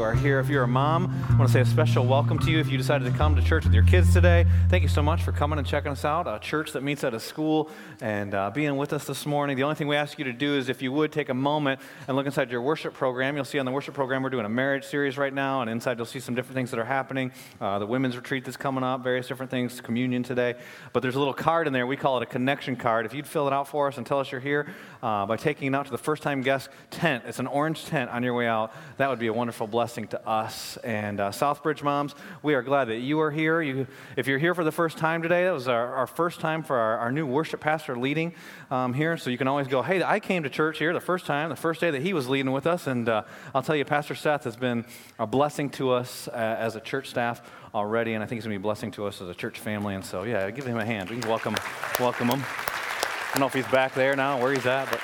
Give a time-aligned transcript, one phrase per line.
[0.00, 0.40] you are here.
[0.40, 2.58] If you're a mom, I want to say a special welcome to you.
[2.58, 5.22] If you decided to come to church with your kids today, thank you so much
[5.22, 6.26] for coming and checking us out.
[6.26, 7.68] A church that meets at a school
[8.00, 9.58] and uh, being with us this morning.
[9.58, 11.82] The only thing we ask you to do is if you would take a moment
[12.08, 13.36] and look inside your worship program.
[13.36, 15.98] You'll see on the worship program we're doing a marriage series right now, and inside
[15.98, 17.30] you'll see some different things that are happening.
[17.60, 20.54] Uh, the women's retreat that's coming up, various different things, communion today.
[20.94, 21.86] But there's a little card in there.
[21.86, 23.04] We call it a connection card.
[23.04, 25.68] If you'd fill it out for us and tell us you're here uh, by taking
[25.68, 28.46] it out to the first time guest tent, it's an orange tent on your way
[28.46, 28.72] out.
[28.98, 30.76] That would be a wonderful blessing to us.
[30.78, 33.62] And uh, Southbridge moms, we are glad that you are here.
[33.62, 36.62] You, if you're here for the first time today, that was our, our first time
[36.62, 38.34] for our, our new worship pastor leading
[38.70, 39.16] um, here.
[39.16, 41.56] So you can always go, hey, I came to church here the first time, the
[41.56, 42.86] first day that he was leading with us.
[42.86, 43.22] And uh,
[43.54, 44.84] I'll tell you, Pastor Seth has been
[45.18, 47.42] a blessing to us uh, as a church staff
[47.74, 48.14] already.
[48.14, 49.94] And I think he's going to be a blessing to us as a church family.
[49.94, 51.10] And so, yeah, give him a hand.
[51.10, 51.56] We can welcome,
[51.98, 52.89] welcome him.
[53.30, 55.00] I don't know if he's back there now, where he's at, but.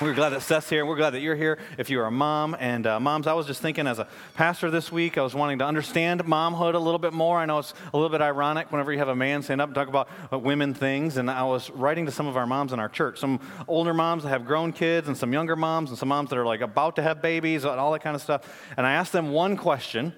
[0.00, 0.86] We're glad that Seth's here.
[0.86, 1.58] We're glad that you're here.
[1.76, 4.70] If you are a mom, and uh, moms, I was just thinking as a pastor
[4.70, 7.38] this week, I was wanting to understand momhood a little bit more.
[7.38, 9.74] I know it's a little bit ironic whenever you have a man stand up and
[9.74, 11.16] talk about uh, women things.
[11.16, 14.22] And I was writing to some of our moms in our church, some older moms
[14.22, 16.94] that have grown kids, and some younger moms, and some moms that are like about
[16.96, 18.70] to have babies, and all that kind of stuff.
[18.76, 20.14] And I asked them one question,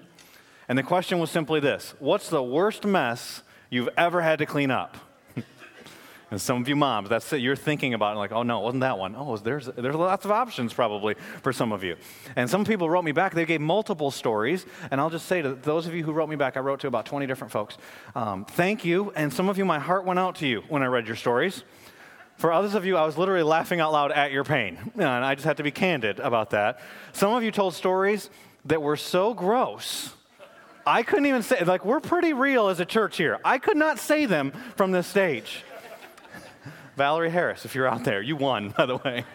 [0.67, 4.69] and the question was simply this: What's the worst mess you've ever had to clean
[4.69, 4.95] up?
[6.33, 8.63] And some of you moms, that's it, you're thinking about it like, oh no, it
[8.63, 9.15] wasn't that one.
[9.15, 11.95] Oh, there's, there's lots of options probably for some of you.
[12.35, 14.65] And some people wrote me back, they gave multiple stories.
[14.89, 16.87] And I'll just say to those of you who wrote me back, I wrote to
[16.87, 17.77] about 20 different folks,
[18.15, 19.11] um, thank you.
[19.15, 21.63] And some of you, my heart went out to you when I read your stories.
[22.37, 24.79] For others of you, I was literally laughing out loud at your pain.
[24.95, 26.79] And I just had to be candid about that.
[27.11, 28.31] Some of you told stories
[28.65, 30.15] that were so gross.
[30.83, 33.39] I couldn't even say, like, we're pretty real as a church here.
[33.45, 35.63] I could not say them from this stage.
[36.95, 39.25] Valerie Harris, if you're out there, you won, by the way.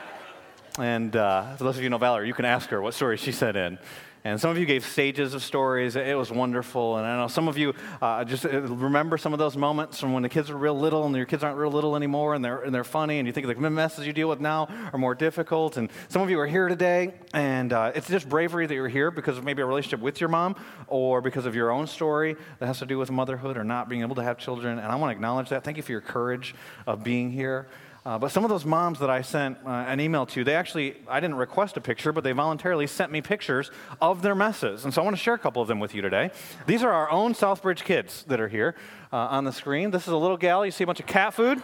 [0.78, 3.16] and uh, for those of you who know Valerie, you can ask her what story
[3.16, 3.78] she sent in.
[4.22, 5.96] And some of you gave stages of stories.
[5.96, 6.98] It was wonderful.
[6.98, 10.12] And I know some of you uh, just uh, remember some of those moments from
[10.12, 12.60] when the kids were real little and your kids aren't real little anymore and they're,
[12.60, 13.18] and they're funny.
[13.18, 15.78] And you think the messes you deal with now are more difficult.
[15.78, 19.10] And some of you are here today and uh, it's just bravery that you're here
[19.10, 20.54] because of maybe a relationship with your mom
[20.86, 24.02] or because of your own story that has to do with motherhood or not being
[24.02, 24.78] able to have children.
[24.78, 25.64] And I want to acknowledge that.
[25.64, 26.54] Thank you for your courage
[26.86, 27.68] of being here.
[28.04, 30.96] Uh, but some of those moms that I sent uh, an email to, they actually,
[31.06, 34.84] I didn't request a picture, but they voluntarily sent me pictures of their messes.
[34.84, 36.30] And so I want to share a couple of them with you today.
[36.66, 38.74] These are our own Southbridge kids that are here
[39.12, 39.90] uh, on the screen.
[39.90, 40.64] This is a little gal.
[40.64, 41.62] You see a bunch of cat food.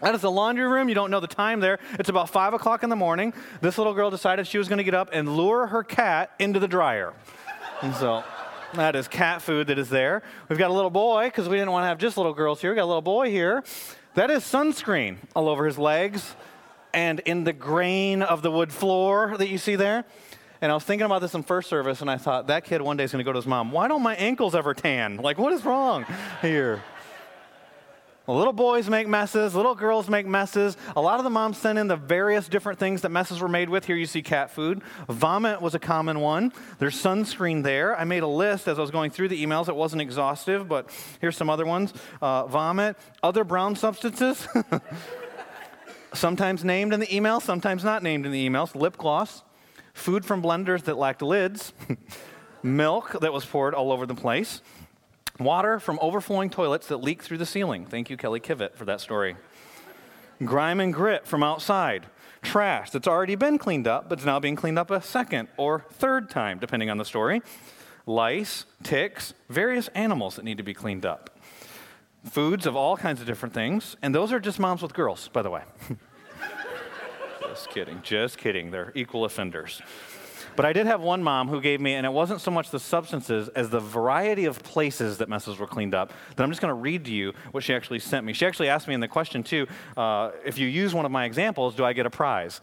[0.00, 0.88] That is the laundry room.
[0.88, 1.78] You don't know the time there.
[1.98, 3.34] It's about 5 o'clock in the morning.
[3.60, 6.58] This little girl decided she was going to get up and lure her cat into
[6.58, 7.12] the dryer.
[7.82, 8.24] And so
[8.74, 10.22] that is cat food that is there.
[10.48, 12.70] We've got a little boy, because we didn't want to have just little girls here.
[12.70, 13.62] We've got a little boy here.
[14.14, 16.34] That is sunscreen all over his legs
[16.92, 20.04] and in the grain of the wood floor that you see there.
[20.60, 22.96] And I was thinking about this in first service, and I thought, that kid one
[22.96, 25.16] day is going to go to his mom, why don't my ankles ever tan?
[25.18, 26.04] Like, what is wrong
[26.42, 26.82] here?
[28.26, 30.76] Little boys make messes, little girls make messes.
[30.94, 33.68] A lot of the moms sent in the various different things that messes were made
[33.68, 33.86] with.
[33.86, 34.82] Here you see cat food.
[35.08, 36.52] Vomit was a common one.
[36.78, 37.98] There's sunscreen there.
[37.98, 39.68] I made a list as I was going through the emails.
[39.68, 44.46] It wasn't exhaustive, but here's some other ones uh, vomit, other brown substances.
[46.12, 48.74] sometimes named in the email, sometimes not named in the emails.
[48.74, 49.42] Lip gloss,
[49.94, 51.72] food from blenders that lacked lids,
[52.62, 54.60] milk that was poured all over the place.
[55.40, 57.86] Water from overflowing toilets that leak through the ceiling.
[57.86, 59.36] Thank you, Kelly Kivett, for that story.
[60.44, 62.06] Grime and grit from outside.
[62.42, 65.86] Trash that's already been cleaned up, but it's now being cleaned up a second or
[65.92, 67.40] third time, depending on the story.
[68.06, 71.38] Lice, ticks, various animals that need to be cleaned up.
[72.24, 73.96] Foods of all kinds of different things.
[74.02, 75.62] And those are just moms with girls, by the way.
[77.40, 78.70] just kidding, just kidding.
[78.70, 79.80] They're equal offenders.
[80.56, 82.80] But I did have one mom who gave me, and it wasn't so much the
[82.80, 86.70] substances as the variety of places that messes were cleaned up, that I'm just going
[86.70, 88.32] to read to you what she actually sent me.
[88.32, 89.66] She actually asked me in the question, too,
[89.96, 92.60] uh, if you use one of my examples, do I get a prize?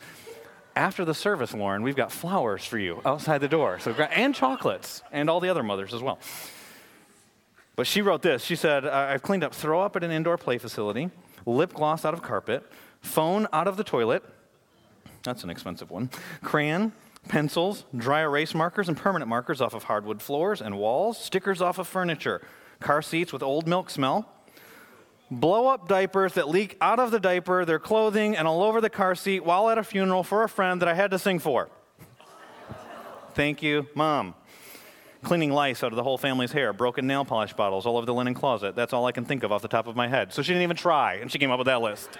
[0.75, 5.01] After the service, Lauren, we've got flowers for you outside the door, so and chocolates,
[5.12, 6.19] and all the other mothers as well.
[7.75, 8.44] But she wrote this.
[8.44, 11.09] She said, I've cleaned up throw up at an indoor play facility,
[11.45, 12.63] lip gloss out of carpet,
[13.01, 14.23] phone out of the toilet.
[15.23, 16.09] That's an expensive one.
[16.44, 16.91] Crayon,
[17.27, 21.77] pencils, dry erase markers, and permanent markers off of hardwood floors and walls, stickers off
[21.77, 22.41] of furniture,
[22.79, 24.31] car seats with old milk smell,
[25.29, 28.89] blow up diapers that leak out of the diaper, their clothing, and all over the
[28.89, 31.69] car seat while at a funeral for a friend that I had to sing for.
[33.33, 34.33] Thank you, Mom.
[35.24, 38.13] Cleaning lice out of the whole family's hair, broken nail polish bottles all over the
[38.13, 38.75] linen closet.
[38.75, 40.31] That's all I can think of off the top of my head.
[40.31, 42.18] So she didn't even try, and she came up with that list.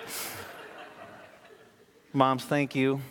[2.13, 3.01] Moms, thank you.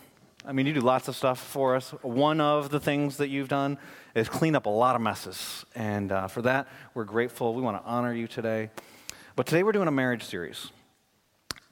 [0.47, 1.89] I mean, you do lots of stuff for us.
[2.03, 3.77] One of the things that you've done
[4.15, 5.65] is clean up a lot of messes.
[5.75, 7.53] And uh, for that, we're grateful.
[7.53, 8.69] We want to honor you today.
[9.35, 10.71] But today we're doing a marriage series.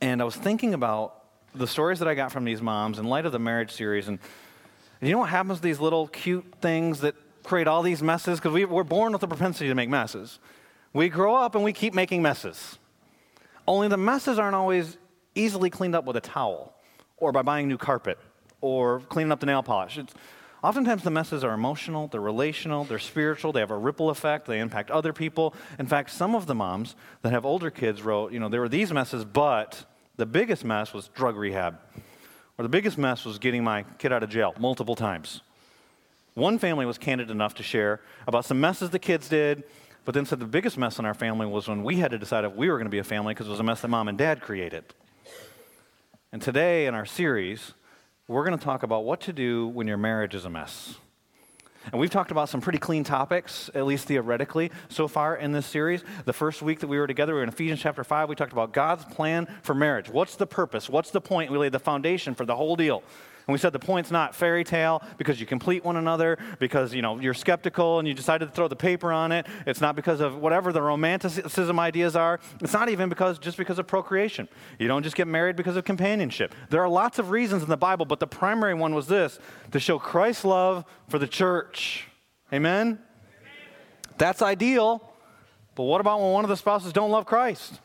[0.01, 1.23] And I was thinking about
[1.53, 4.09] the stories that I got from these moms in light of the marriage series.
[4.09, 4.19] And,
[4.99, 8.39] and you know what happens to these little cute things that create all these messes?
[8.39, 10.39] Because we, we're born with the propensity to make messes.
[10.91, 12.77] We grow up and we keep making messes.
[13.69, 14.97] Only the messes aren't always
[15.33, 16.75] easily cleaned up with a towel
[17.15, 18.19] or by buying new carpet
[18.65, 19.95] or cleaning up the nail polish.
[19.99, 20.11] It's,
[20.63, 24.59] oftentimes the messes are emotional, they're relational, they're spiritual, they have a ripple effect, they
[24.59, 25.53] impact other people.
[25.77, 28.69] In fact, some of the moms that have older kids wrote, you know, there were
[28.69, 29.85] these messes, but
[30.15, 31.77] the biggest mess was drug rehab.
[32.57, 35.41] Or the biggest mess was getting my kid out of jail multiple times.
[36.33, 39.63] One family was candid enough to share about some messes the kids did,
[40.05, 42.45] but then said the biggest mess in our family was when we had to decide
[42.45, 44.07] if we were going to be a family because it was a mess that mom
[44.07, 44.85] and dad created.
[46.31, 47.73] And today in our series,
[48.27, 50.95] we're going to talk about what to do when your marriage is a mess.
[51.91, 55.67] And we've talked about some pretty clean topics, at least theoretically, so far in this
[55.67, 56.03] series.
[56.25, 58.27] The first week that we were together, we were in Ephesians chapter 5.
[58.27, 60.09] We talked about God's plan for marriage.
[60.09, 60.89] What's the purpose?
[60.89, 61.51] What's the point?
[61.51, 63.03] We laid the foundation for the whole deal.
[63.47, 67.01] And we said the point's not fairy tale because you complete one another, because you
[67.01, 69.45] know you're skeptical and you decided to throw the paper on it.
[69.67, 72.39] It's not because of whatever the romanticism ideas are.
[72.61, 74.47] It's not even because just because of procreation.
[74.79, 76.55] You don't just get married because of companionship.
[76.69, 79.37] There are lots of reasons in the Bible, but the primary one was this
[79.71, 82.07] to show Christ's love for the church.
[82.51, 82.99] Amen?
[84.17, 85.11] That's ideal.
[85.75, 87.79] But what about when one of the spouses don't love Christ?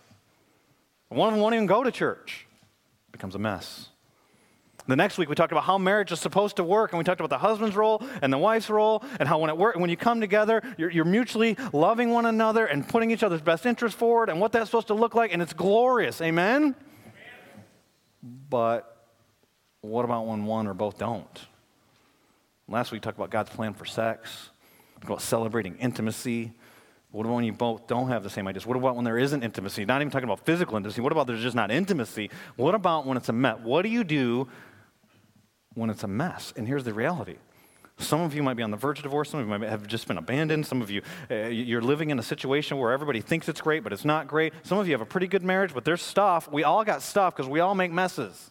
[1.09, 2.47] One of them won't even go to church.
[3.09, 3.89] It becomes a mess.
[4.91, 7.21] The next week we talked about how marriage is supposed to work, and we talked
[7.21, 9.97] about the husband's role and the wife's role, and how when it work, when you
[9.97, 14.29] come together, you're, you're mutually loving one another and putting each other's best interests forward,
[14.29, 16.21] and what that's supposed to look like, and it's glorious.
[16.21, 16.63] Amen.
[16.63, 16.75] Amen.
[18.49, 19.07] But
[19.81, 21.47] what about when one or both don't?
[22.67, 24.51] Last week we talked about God's plan for sex,
[25.03, 26.53] about celebrating intimacy.
[27.13, 28.67] What about when you both don't have the same ideas?
[28.67, 29.85] What about when there isn't intimacy?
[29.85, 31.01] Not even talking about physical intimacy.
[31.01, 32.31] What about there's just not intimacy?
[32.57, 33.61] What about when it's a met?
[33.61, 34.49] What do you do
[35.75, 36.53] when it's a mess.
[36.57, 37.37] And here's the reality.
[37.99, 39.31] Some of you might be on the verge of divorce.
[39.31, 40.67] Some of you might have just been abandoned.
[40.67, 43.93] Some of you, uh, you're living in a situation where everybody thinks it's great, but
[43.93, 44.55] it's not great.
[44.63, 46.51] Some of you have a pretty good marriage, but there's stuff.
[46.51, 48.51] We all got stuff because we all make messes.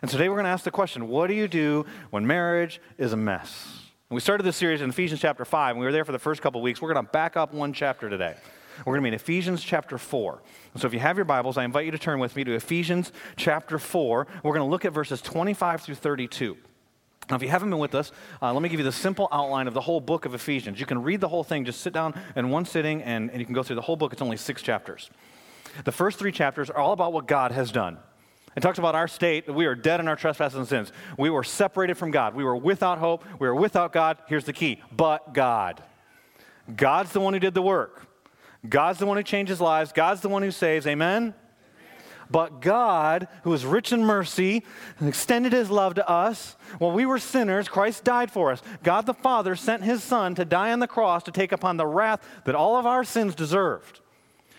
[0.00, 3.12] And today we're going to ask the question what do you do when marriage is
[3.12, 3.80] a mess?
[4.10, 6.18] And we started this series in Ephesians chapter 5, and we were there for the
[6.18, 6.80] first couple weeks.
[6.80, 8.36] We're going to back up one chapter today.
[8.78, 10.42] We're going to be in Ephesians chapter 4.
[10.76, 13.12] So if you have your Bibles, I invite you to turn with me to Ephesians
[13.36, 14.26] chapter 4.
[14.42, 16.56] We're going to look at verses 25 through 32.
[17.30, 18.10] Now, if you haven't been with us,
[18.40, 20.80] uh, let me give you the simple outline of the whole book of Ephesians.
[20.80, 23.46] You can read the whole thing, just sit down in one sitting, and, and you
[23.46, 24.12] can go through the whole book.
[24.12, 25.08] It's only six chapters.
[25.84, 27.98] The first three chapters are all about what God has done.
[28.54, 30.92] It talks about our state, we are dead in our trespasses and sins.
[31.16, 32.34] We were separated from God.
[32.34, 33.24] We were without hope.
[33.38, 34.18] We were without God.
[34.26, 35.82] Here's the key but God.
[36.76, 38.06] God's the one who did the work.
[38.68, 40.86] God's the one who changes lives, God's the one who saves.
[40.86, 41.34] Amen?
[42.30, 44.64] But God, who is rich in mercy,
[45.00, 46.56] extended his love to us.
[46.78, 48.62] While we were sinners, Christ died for us.
[48.82, 51.86] God the Father sent his Son to die on the cross to take upon the
[51.86, 54.00] wrath that all of our sins deserved.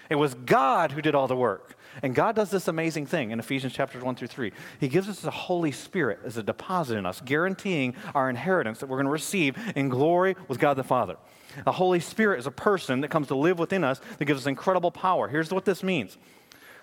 [0.10, 1.76] It was God who did all the work.
[2.04, 4.52] And God does this amazing thing in Ephesians chapters 1 through 3.
[4.80, 8.88] He gives us the Holy Spirit as a deposit in us, guaranteeing our inheritance that
[8.88, 11.18] we're going to receive in glory with God the Father.
[11.66, 14.48] The Holy Spirit is a person that comes to live within us that gives us
[14.48, 15.28] incredible power.
[15.28, 16.18] Here's what this means.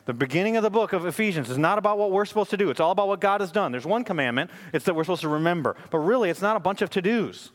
[0.07, 2.71] The beginning of the book of Ephesians is not about what we're supposed to do.
[2.71, 3.71] It's all about what God has done.
[3.73, 5.77] There's one commandment, it's that we're supposed to remember.
[5.91, 7.51] But really, it's not a bunch of to dos.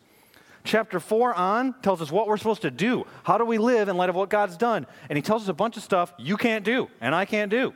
[0.63, 3.05] Chapter 4 on tells us what we're supposed to do.
[3.23, 4.87] How do we live in light of what God's done?
[5.09, 7.73] And he tells us a bunch of stuff you can't do and I can't do.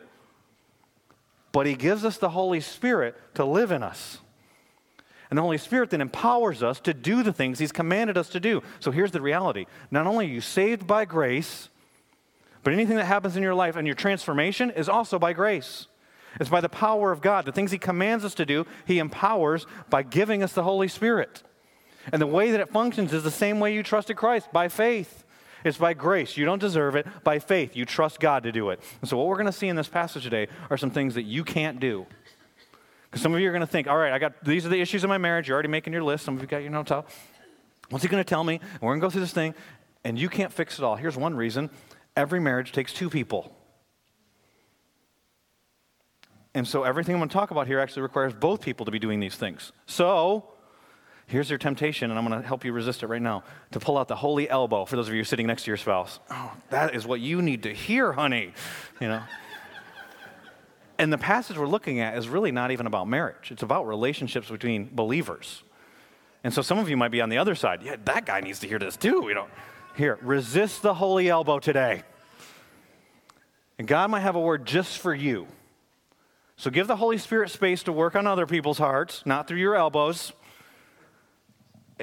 [1.52, 4.20] But he gives us the Holy Spirit to live in us.
[5.30, 8.40] And the Holy Spirit then empowers us to do the things He's commanded us to
[8.40, 8.64] do.
[8.80, 11.70] So here's the reality not only are you saved by grace,
[12.64, 15.88] but anything that happens in your life and your transformation is also by grace.
[16.40, 17.46] It's by the power of God.
[17.46, 21.44] The things He commands us to do, He empowers by giving us the Holy Spirit.
[22.12, 25.24] And the way that it functions is the same way you trusted Christ by faith.
[25.64, 26.38] It's by grace.
[26.38, 27.06] You don't deserve it.
[27.24, 28.82] By faith, you trust God to do it.
[29.02, 31.24] And so, what we're going to see in this passage today are some things that
[31.24, 32.08] you can't do.
[33.10, 34.80] Because some of you are going to think, all right, I got these are the
[34.80, 35.48] issues in my marriage.
[35.48, 36.26] You're already making your list.
[36.26, 37.10] Some of you got your notes out.
[37.90, 38.56] What's he going to tell me?
[38.62, 39.56] And we're going to go through this thing,
[40.04, 40.96] and you can't fix it all.
[40.96, 41.70] Here's one reason
[42.16, 43.56] every marriage takes two people.
[46.54, 49.00] And so everything I'm going to talk about here actually requires both people to be
[49.00, 49.72] doing these things.
[49.86, 50.52] So
[51.28, 53.98] here's your temptation, and I'm going to help you resist it right now to pull
[53.98, 56.20] out the holy elbow for those of you sitting next to your spouse.
[56.30, 58.54] Oh, that is what you need to hear, honey.
[59.00, 59.24] You know.
[61.00, 64.50] And the passage we're looking at is really not even about marriage, it's about relationships
[64.50, 65.64] between believers.
[66.44, 67.82] And so some of you might be on the other side.
[67.84, 69.26] Yeah, that guy needs to hear this too.
[69.28, 69.48] You know,
[69.96, 72.04] here, resist the holy elbow today.
[73.78, 75.48] And God might have a word just for you.
[76.58, 79.76] So give the Holy Spirit space to work on other people's hearts, not through your
[79.76, 80.34] elbows.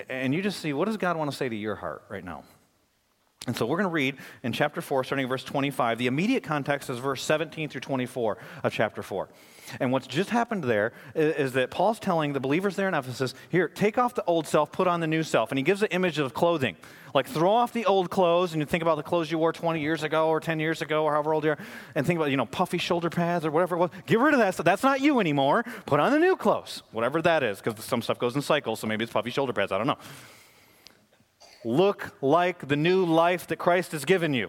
[0.09, 2.45] And you just see what does God want to say to your heart right now?
[3.47, 5.99] And so we're going to read in chapter 4, starting at verse 25.
[5.99, 9.29] The immediate context is verse 17 through 24 of chapter 4.
[9.81, 13.35] And what's just happened there is, is, that Paul's telling the believers there in Ephesus,
[13.49, 15.51] here, take off the old self, put on the new self.
[15.51, 16.77] And he gives the image of clothing.
[17.15, 19.81] Like throw off the old clothes and you think about the clothes you wore 20
[19.81, 21.59] years ago or 10 years ago or however old you are,
[21.95, 23.91] and think about, you know, puffy shoulder pads or whatever it was.
[24.07, 24.67] Get rid of that stuff.
[24.67, 25.65] That's not you anymore.
[25.87, 28.87] Put on the new clothes, whatever that is, because some stuff goes in cycles, so
[28.87, 29.73] maybe it's puffy shoulder pads.
[29.73, 29.99] I don't know
[31.67, 34.49] look like the new life that Christ has given you.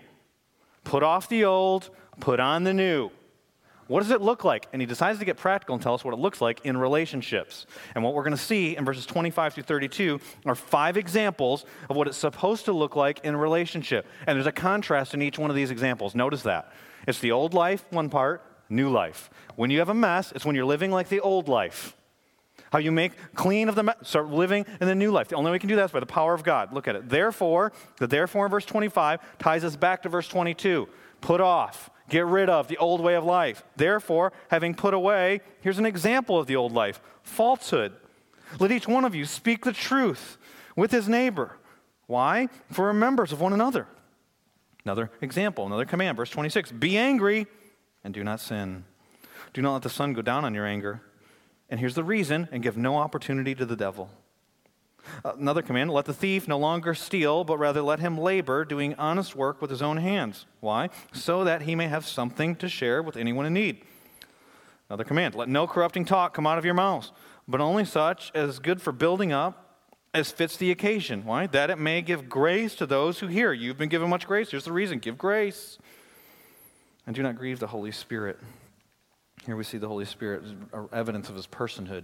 [0.83, 3.09] Put off the old, put on the new.
[3.87, 4.67] What does it look like?
[4.73, 7.65] And he decides to get practical and tell us what it looks like in relationships.
[7.95, 11.95] And what we're going to see in verses 25 through 32 are five examples of
[11.95, 14.05] what it's supposed to look like in a relationship.
[14.27, 16.15] And there's a contrast in each one of these examples.
[16.15, 16.71] Notice that.
[17.07, 19.29] It's the old life, one part, new life.
[19.55, 21.95] When you have a mess, it's when you're living like the old life.
[22.71, 25.29] How you make clean of the, start living in the new life.
[25.29, 26.73] The only way we can do that is by the power of God.
[26.73, 27.09] Look at it.
[27.09, 30.87] Therefore, the therefore in verse 25 ties us back to verse 22.
[31.21, 33.63] Put off, get rid of the old way of life.
[33.75, 37.93] Therefore, having put away, here's an example of the old life falsehood.
[38.59, 40.37] Let each one of you speak the truth
[40.75, 41.57] with his neighbor.
[42.05, 42.49] Why?
[42.71, 43.87] For members of one another.
[44.85, 47.47] Another example, another command, verse 26 Be angry
[48.03, 48.85] and do not sin.
[49.53, 51.01] Do not let the sun go down on your anger
[51.69, 54.09] and here's the reason and give no opportunity to the devil.
[55.23, 59.35] Another command let the thief no longer steal, but rather let him labor, doing honest
[59.35, 60.45] work with his own hands.
[60.59, 60.89] Why?
[61.13, 63.83] So that he may have something to share with anyone in need.
[64.89, 67.11] Another command let no corrupting talk come out of your mouths,
[67.47, 69.63] but only such as is good for building up
[70.13, 71.25] as fits the occasion.
[71.25, 71.47] Why?
[71.47, 73.53] That it may give grace to those who hear.
[73.53, 74.51] You've been given much grace.
[74.51, 75.77] Here's the reason give grace.
[77.05, 78.39] And do not grieve the Holy Spirit
[79.47, 80.43] here we see the Holy Spirit,
[80.91, 82.03] evidence of his personhood.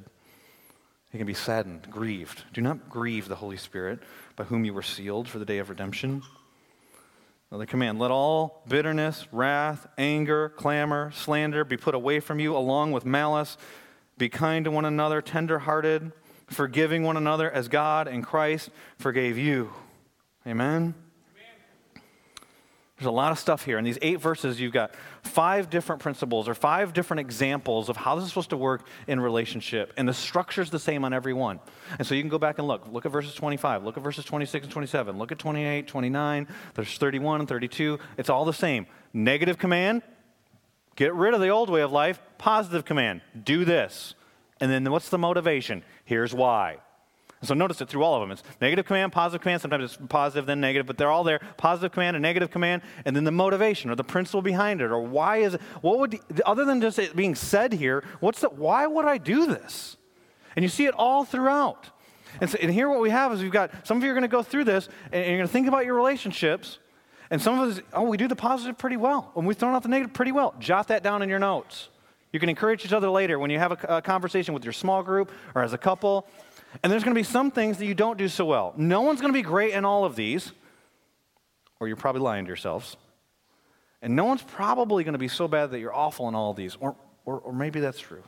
[1.11, 2.43] He can be saddened, grieved.
[2.53, 3.99] Do not grieve the Holy Spirit,
[4.37, 6.23] by whom you were sealed for the day of redemption.
[7.51, 12.93] Another command let all bitterness, wrath, anger, clamor, slander be put away from you, along
[12.93, 13.57] with malice.
[14.17, 16.13] Be kind to one another, tender hearted,
[16.47, 19.73] forgiving one another as God and Christ forgave you.
[20.47, 20.95] Amen.
[23.03, 23.77] There's a lot of stuff here.
[23.77, 28.15] In these eight verses, you've got five different principles or five different examples of how
[28.15, 29.91] this is supposed to work in relationship.
[29.97, 31.59] And the structure's the same on every one.
[31.99, 32.87] And so you can go back and look.
[32.89, 36.97] Look at verses 25, look at verses 26 and 27, look at 28, 29, there's
[36.97, 37.99] 31 and 32.
[38.17, 38.87] It's all the same.
[39.11, 40.01] Negative command,
[40.95, 42.21] get rid of the old way of life.
[42.37, 44.15] Positive command, do this.
[44.61, 45.83] And then what's the motivation?
[46.05, 46.77] Here's why.
[47.43, 48.31] So notice it through all of them.
[48.31, 49.61] It's negative command, positive command.
[49.61, 51.39] Sometimes it's positive, then negative, but they're all there.
[51.57, 55.01] Positive command and negative command, and then the motivation or the principle behind it, or
[55.01, 55.61] why is it?
[55.81, 58.03] What would other than just it being said here?
[58.19, 58.49] What's the?
[58.49, 59.97] Why would I do this?
[60.55, 61.89] And you see it all throughout.
[62.39, 64.23] And, so, and here what we have is we've got some of you are going
[64.23, 66.79] to go through this, and you're going to think about your relationships.
[67.29, 69.81] And some of us, oh, we do the positive pretty well, and we've thrown out
[69.81, 70.53] the negative pretty well.
[70.59, 71.89] Jot that down in your notes.
[72.31, 75.03] You can encourage each other later when you have a, a conversation with your small
[75.03, 76.27] group or as a couple.
[76.81, 78.73] And there's going to be some things that you don't do so well.
[78.75, 80.51] No one's going to be great in all of these,
[81.79, 82.97] or you're probably lying to yourselves.
[84.01, 86.57] And no one's probably going to be so bad that you're awful in all of
[86.57, 88.23] these, or, or, or maybe that's true.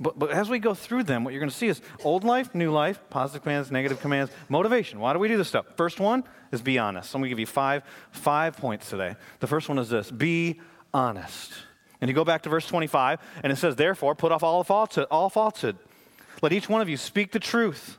[0.00, 2.54] But, but as we go through them, what you're going to see is old life,
[2.54, 4.98] new life, positive commands, negative commands, motivation.
[4.98, 5.66] Why do we do this stuff?
[5.76, 7.10] First one is be honest.
[7.10, 9.16] So I'm going to give you five, five points today.
[9.40, 10.58] The first one is this be
[10.94, 11.52] honest.
[12.00, 15.06] And you go back to verse 25, and it says, Therefore, put off all falsehood.
[15.10, 15.76] All falsehood.
[16.42, 17.98] Let each one of you speak the truth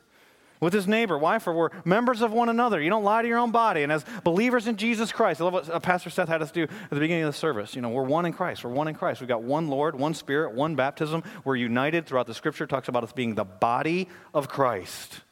[0.62, 1.18] with his neighbor.
[1.18, 1.40] Why?
[1.40, 2.80] For we're members of one another.
[2.80, 3.82] You don't lie to your own body.
[3.82, 6.62] And as believers in Jesus Christ, I love what uh, Pastor Seth had us do
[6.62, 7.74] at the beginning of the service.
[7.74, 8.62] You know, we're one in Christ.
[8.62, 9.20] We're one in Christ.
[9.20, 11.24] We've got one Lord, one Spirit, one baptism.
[11.44, 12.64] We're united throughout the scripture.
[12.64, 15.22] It talks about us being the body of Christ.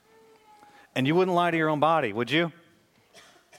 [0.97, 2.50] And you wouldn't lie to your own body, would you?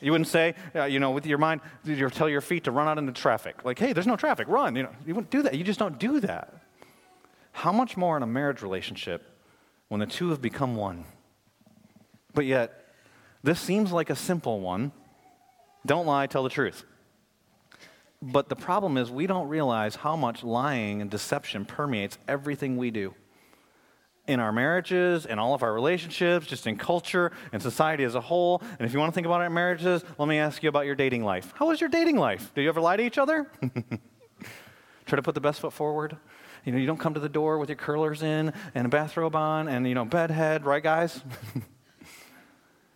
[0.02, 2.90] You wouldn't say, uh, you know, with your mind, you tell your feet to run
[2.90, 3.64] out into traffic.
[3.64, 4.76] Like, hey, there's no traffic, run.
[4.76, 5.54] You know, you wouldn't do that.
[5.54, 6.54] You just don't do that.
[7.54, 9.31] How much more in a marriage relationship
[9.92, 11.04] when the two have become one.
[12.34, 12.94] But yet,
[13.44, 14.94] this seems like a simple one.
[15.86, 16.86] Don't lie, tell the truth.
[18.22, 22.90] But the problem is, we don't realize how much lying and deception permeates everything we
[22.90, 23.14] do
[24.28, 28.22] in our marriages, in all of our relationships, just in culture and society as a
[28.22, 28.62] whole.
[28.80, 30.96] And if you want to think about our marriages, let me ask you about your
[30.96, 31.52] dating life.
[31.58, 32.54] How was your dating life?
[32.56, 33.52] Did you ever lie to each other?
[35.06, 36.16] Try to put the best foot forward.
[36.66, 39.36] You know, you don't come to the door with your curlers in and a bathrobe
[39.36, 41.22] on and, you know, bedhead, right, guys?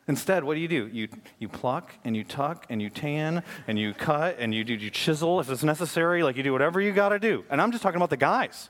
[0.08, 0.88] Instead, what do you do?
[0.88, 1.08] You,
[1.40, 4.92] you pluck and you tuck and you tan and you cut and you do you
[4.92, 6.22] chisel if it's necessary.
[6.22, 7.44] Like you do whatever you got to do.
[7.50, 8.70] And I'm just talking about the guys.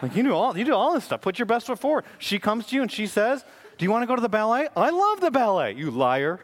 [0.00, 1.20] Like you do all you do all this stuff.
[1.22, 2.04] Put your best foot forward.
[2.18, 3.44] She comes to you and she says,
[3.78, 4.68] "Do you want to go to the ballet?
[4.76, 6.40] I love the ballet." You liar.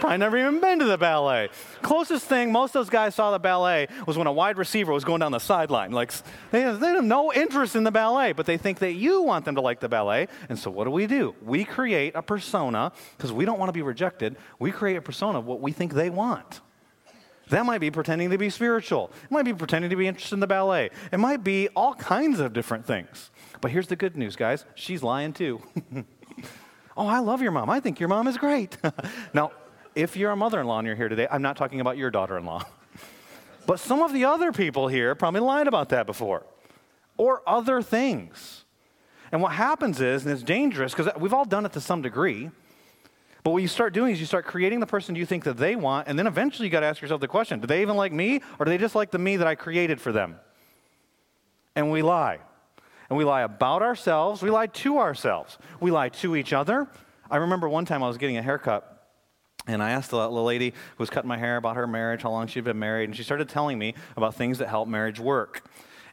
[0.00, 1.50] Probably never even been to the ballet.
[1.82, 5.04] Closest thing most of those guys saw the ballet was when a wide receiver was
[5.04, 5.92] going down the sideline.
[5.92, 6.10] Like
[6.50, 9.44] they have, they have no interest in the ballet, but they think that you want
[9.44, 10.28] them to like the ballet.
[10.48, 11.34] And so what do we do?
[11.44, 14.36] We create a persona because we don't want to be rejected.
[14.58, 16.62] We create a persona of what we think they want.
[17.50, 19.10] That might be pretending to be spiritual.
[19.24, 20.90] It might be pretending to be interested in the ballet.
[21.12, 23.30] It might be all kinds of different things.
[23.60, 24.64] But here's the good news, guys.
[24.76, 25.60] She's lying too.
[26.96, 27.68] oh, I love your mom.
[27.68, 28.78] I think your mom is great.
[29.34, 29.50] now,
[29.94, 32.10] if you're a mother in law and you're here today, I'm not talking about your
[32.10, 32.64] daughter in law.
[33.66, 36.44] but some of the other people here probably lied about that before
[37.16, 38.64] or other things.
[39.32, 42.50] And what happens is, and it's dangerous because we've all done it to some degree,
[43.42, 45.76] but what you start doing is you start creating the person you think that they
[45.76, 48.12] want, and then eventually you got to ask yourself the question do they even like
[48.12, 50.36] me, or do they just like the me that I created for them?
[51.76, 52.38] And we lie.
[53.08, 56.88] And we lie about ourselves, we lie to ourselves, we lie to each other.
[57.30, 58.99] I remember one time I was getting a haircut
[59.66, 62.30] and I asked the little lady who was cutting my hair about her marriage, how
[62.30, 65.64] long she'd been married, and she started telling me about things that help marriage work.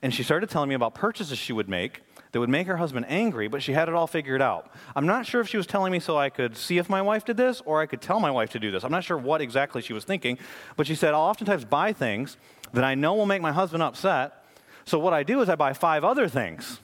[0.01, 2.01] And she started telling me about purchases she would make
[2.32, 4.72] that would make her husband angry, but she had it all figured out.
[4.96, 7.25] I'm not sure if she was telling me so I could see if my wife
[7.25, 8.84] did this or I could tell my wife to do this.
[8.84, 10.38] I'm not sure what exactly she was thinking,
[10.75, 12.38] but she said, I'll oftentimes buy things
[12.74, 14.44] that I know will make my husband upset.
[14.86, 16.80] So what I do is I buy five other things.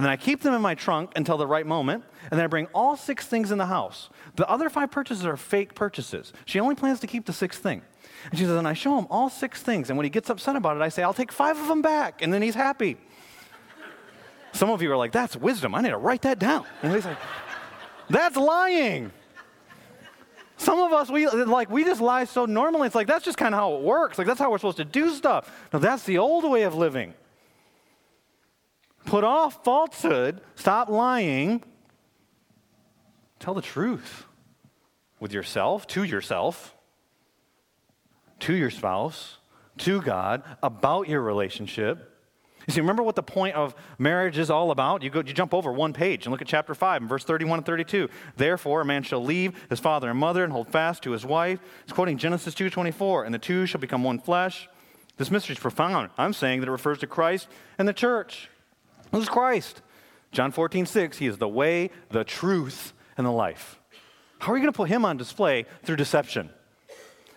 [0.00, 2.46] And then I keep them in my trunk until the right moment, and then I
[2.46, 4.08] bring all six things in the house.
[4.36, 6.32] The other five purchases are fake purchases.
[6.46, 7.82] She only plans to keep the sixth thing.
[8.30, 10.56] And she says, and I show him all six things, and when he gets upset
[10.56, 12.96] about it, I say, I'll take five of them back, and then he's happy.
[14.52, 15.74] Some of you are like, that's wisdom.
[15.74, 16.64] I need to write that down.
[16.82, 17.18] And he's like,
[18.08, 19.12] that's lying.
[20.56, 22.86] Some of us, we like we just lie so normally.
[22.86, 24.16] It's like that's just kind of how it works.
[24.16, 25.68] Like that's how we're supposed to do stuff.
[25.74, 27.12] No, that's the old way of living.
[29.04, 31.62] Put off falsehood, stop lying,
[33.38, 34.24] tell the truth
[35.18, 36.74] with yourself, to yourself,
[38.40, 39.38] to your spouse,
[39.78, 42.06] to God, about your relationship.
[42.66, 45.02] You see, remember what the point of marriage is all about?
[45.02, 47.60] You, go, you jump over one page and look at chapter 5 and verse 31
[47.60, 48.08] and 32.
[48.36, 51.58] Therefore, a man shall leave his father and mother and hold fast to his wife.
[51.84, 53.24] It's quoting Genesis 2.24.
[53.24, 54.68] And the two shall become one flesh.
[55.16, 56.10] This mystery is profound.
[56.18, 58.49] I'm saying that it refers to Christ and the church.
[59.12, 59.82] Who's Christ?
[60.32, 61.18] John 14, 6.
[61.18, 63.78] He is the way, the truth, and the life.
[64.38, 66.50] How are you going to put him on display through deception?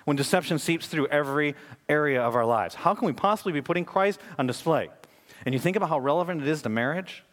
[0.05, 1.55] When deception seeps through every
[1.89, 2.75] area of our lives.
[2.75, 4.89] How can we possibly be putting Christ on display?
[5.45, 7.23] and you think about how relevant it is to marriage,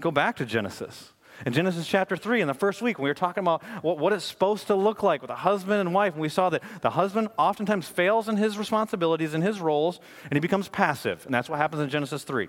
[0.00, 1.12] go back to Genesis.
[1.46, 4.12] In Genesis chapter 3, in the first week, when we were talking about what, what
[4.12, 6.90] it's supposed to look like with a husband and wife, and we saw that the
[6.90, 11.24] husband oftentimes fails in his responsibilities and his roles, and he becomes passive.
[11.26, 12.48] And that's what happens in Genesis 3.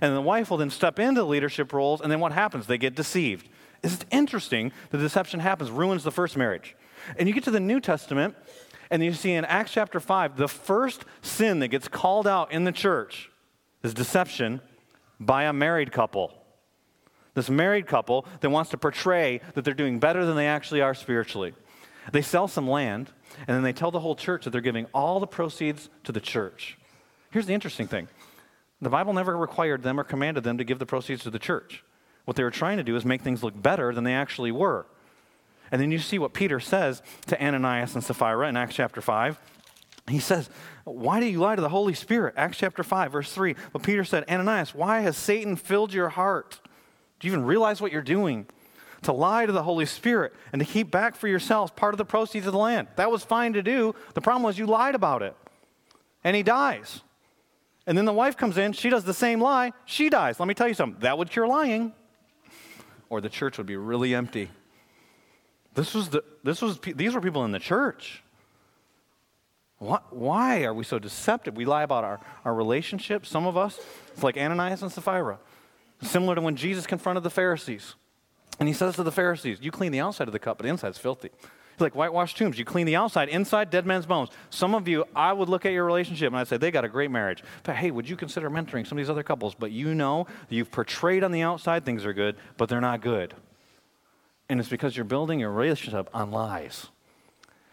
[0.00, 2.66] And the wife will then step into the leadership roles, and then what happens?
[2.66, 3.48] They get deceived.
[3.82, 6.76] It's interesting the deception happens, ruins the first marriage.
[7.18, 8.34] And you get to the New Testament,
[8.90, 12.64] and you see in Acts chapter 5, the first sin that gets called out in
[12.64, 13.30] the church
[13.82, 14.60] is deception
[15.18, 16.32] by a married couple.
[17.34, 20.94] This married couple that wants to portray that they're doing better than they actually are
[20.94, 21.54] spiritually.
[22.12, 23.10] They sell some land,
[23.46, 26.20] and then they tell the whole church that they're giving all the proceeds to the
[26.20, 26.76] church.
[27.30, 28.08] Here's the interesting thing
[28.82, 31.84] the Bible never required them or commanded them to give the proceeds to the church.
[32.24, 34.86] What they were trying to do is make things look better than they actually were.
[35.70, 39.38] And then you see what Peter says to Ananias and Sapphira in Acts chapter 5.
[40.08, 40.50] He says,
[40.84, 42.34] Why do you lie to the Holy Spirit?
[42.36, 43.54] Acts chapter 5, verse 3.
[43.72, 46.60] But Peter said, Ananias, why has Satan filled your heart?
[47.20, 48.46] Do you even realize what you're doing?
[49.02, 52.04] To lie to the Holy Spirit and to keep back for yourselves part of the
[52.04, 52.88] proceeds of the land.
[52.96, 53.94] That was fine to do.
[54.14, 55.36] The problem was you lied about it.
[56.24, 57.00] And he dies.
[57.90, 60.38] And then the wife comes in, she does the same lie, she dies.
[60.38, 61.92] Let me tell you something that would cure lying,
[63.08, 64.48] or the church would be really empty.
[65.74, 68.22] This was the, this was, these were people in the church.
[69.78, 71.56] What, Why are we so deceptive?
[71.56, 73.28] We lie about our, our relationships.
[73.28, 73.80] Some of us,
[74.12, 75.40] it's like Ananias and Sapphira,
[76.00, 77.96] similar to when Jesus confronted the Pharisees.
[78.60, 80.70] And he says to the Pharisees, You clean the outside of the cup, but the
[80.70, 81.30] inside's filthy.
[81.80, 82.58] He's like whitewashed tombs.
[82.58, 84.28] You clean the outside, inside, dead man's bones.
[84.50, 86.90] Some of you, I would look at your relationship and I'd say, They got a
[86.90, 87.42] great marriage.
[87.62, 89.54] But hey, would you consider mentoring some of these other couples?
[89.54, 93.32] But you know you've portrayed on the outside things are good, but they're not good.
[94.50, 96.88] And it's because you're building your relationship on lies.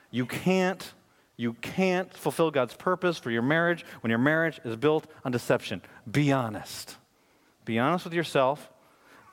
[0.10, 0.94] You can't
[1.36, 5.82] You can't fulfill God's purpose for your marriage when your marriage is built on deception.
[6.10, 6.96] Be honest.
[7.66, 8.72] Be honest with yourself,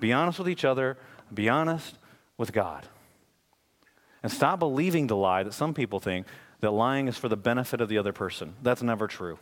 [0.00, 0.98] be honest with each other,
[1.32, 1.96] be honest
[2.37, 2.88] with God.
[4.24, 6.26] And stop believing the lie that some people think
[6.60, 8.54] that lying is for the benefit of the other person.
[8.62, 9.38] That's never true.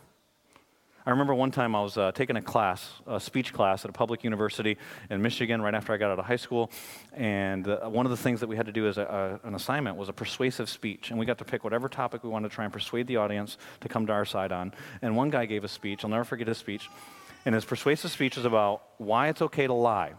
[1.07, 3.93] I remember one time I was uh, taking a class, a speech class at a
[3.93, 4.77] public university
[5.09, 6.69] in Michigan right after I got out of high school.
[7.13, 9.55] And uh, one of the things that we had to do as a, a, an
[9.55, 11.11] assignment was a persuasive speech.
[11.11, 13.59] And we got to pick whatever topic we wanted to try and persuade the audience
[13.83, 14.75] to come to our side on.
[15.01, 16.89] And one guy gave a speech, I'll never forget his speech.
[17.45, 20.15] And his persuasive speech was about why it's okay to lie.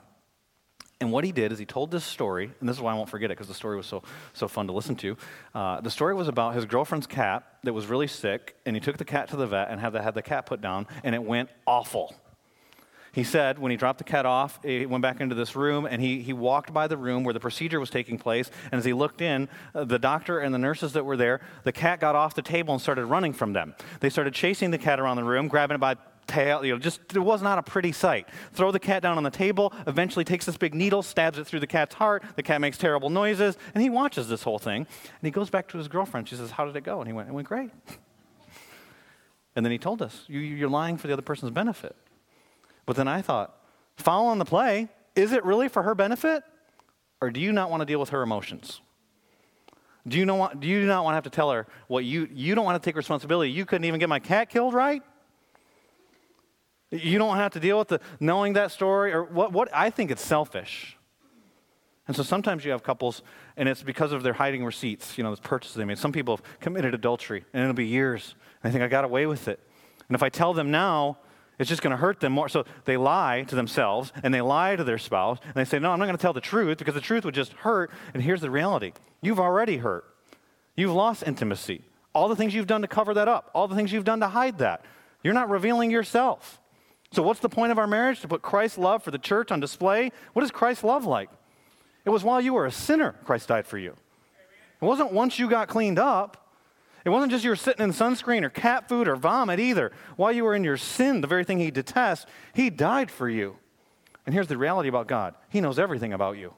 [1.04, 3.10] And what he did is he told this story, and this is why I won't
[3.10, 5.18] forget it because the story was so, so fun to listen to.
[5.54, 8.96] Uh, the story was about his girlfriend's cat that was really sick, and he took
[8.96, 11.22] the cat to the vet and had the, had the cat put down, and it
[11.22, 12.16] went awful.
[13.12, 16.02] He said when he dropped the cat off, he went back into this room and
[16.02, 18.50] he, he walked by the room where the procedure was taking place.
[18.72, 21.72] And as he looked in, uh, the doctor and the nurses that were there, the
[21.72, 23.76] cat got off the table and started running from them.
[24.00, 27.02] They started chasing the cat around the room, grabbing it by tail, you know, just
[27.16, 28.28] it was not a pretty sight.
[28.54, 31.60] Throw the cat down on the table, eventually takes this big needle, stabs it through
[31.60, 32.24] the cat's heart.
[32.36, 34.78] The cat makes terrible noises, and he watches this whole thing.
[34.78, 36.30] And he goes back to his girlfriend.
[36.30, 37.00] She says, How did it go?
[37.00, 37.72] And he went, It went great.
[39.56, 41.96] And then he told us, you, You're lying for the other person's benefit.
[42.88, 43.56] But then I thought,
[43.98, 46.44] follow on the play, is it really for her benefit?
[47.22, 48.82] Or do you not want to deal with her emotions?
[50.08, 52.56] Do you, know, do you not want to have to tell her what you, you
[52.56, 53.52] don't want to take responsibility?
[53.52, 55.04] You couldn't even get my cat killed right?
[56.94, 60.12] You don't have to deal with the knowing that story or what, what I think
[60.12, 60.98] it's selfish.
[62.08, 63.22] And so sometimes you have couples,
[63.56, 65.98] and it's because of their hiding receipts, you know, the purchases they made.
[65.98, 68.36] Some people have committed adultery, and it'll be years.
[68.62, 69.60] And they think, I got away with it.
[70.10, 71.18] And if I tell them now,
[71.60, 72.50] it's just going to hurt them more.
[72.50, 75.92] So they lie to themselves, and they lie to their spouse, and they say, No,
[75.92, 77.90] I'm not going to tell the truth because the truth would just hurt.
[78.14, 80.04] And here's the reality you've already hurt.
[80.76, 81.84] You've lost intimacy.
[82.14, 84.28] All the things you've done to cover that up, all the things you've done to
[84.28, 84.84] hide that.
[85.24, 86.60] You're not revealing yourself.
[87.14, 88.22] So, what's the point of our marriage?
[88.22, 90.12] To put Christ's love for the church on display?
[90.34, 91.30] What is Christ's love like?
[92.06, 93.96] It was while you were a sinner, Christ died for you.
[94.82, 96.50] It wasn't once you got cleaned up.
[97.06, 99.92] It wasn't just you were sitting in sunscreen or cat food or vomit either.
[100.16, 103.58] While you were in your sin, the very thing he detests, he died for you.
[104.26, 106.56] And here's the reality about God He knows everything about you.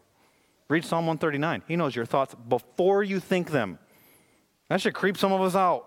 [0.69, 1.63] Read Psalm 139.
[1.67, 3.77] He knows your thoughts before you think them.
[4.69, 5.85] That should creep some of us out.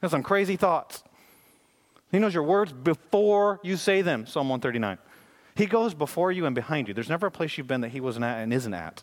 [0.00, 1.02] That's some crazy thoughts.
[2.10, 4.98] He knows your words before you say them, Psalm 139.
[5.56, 6.94] He goes before you and behind you.
[6.94, 9.02] There's never a place you've been that he wasn't at and isn't at.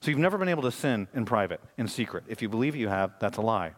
[0.00, 2.24] So you've never been able to sin in private, in secret.
[2.28, 3.72] If you believe you have, that's a lie.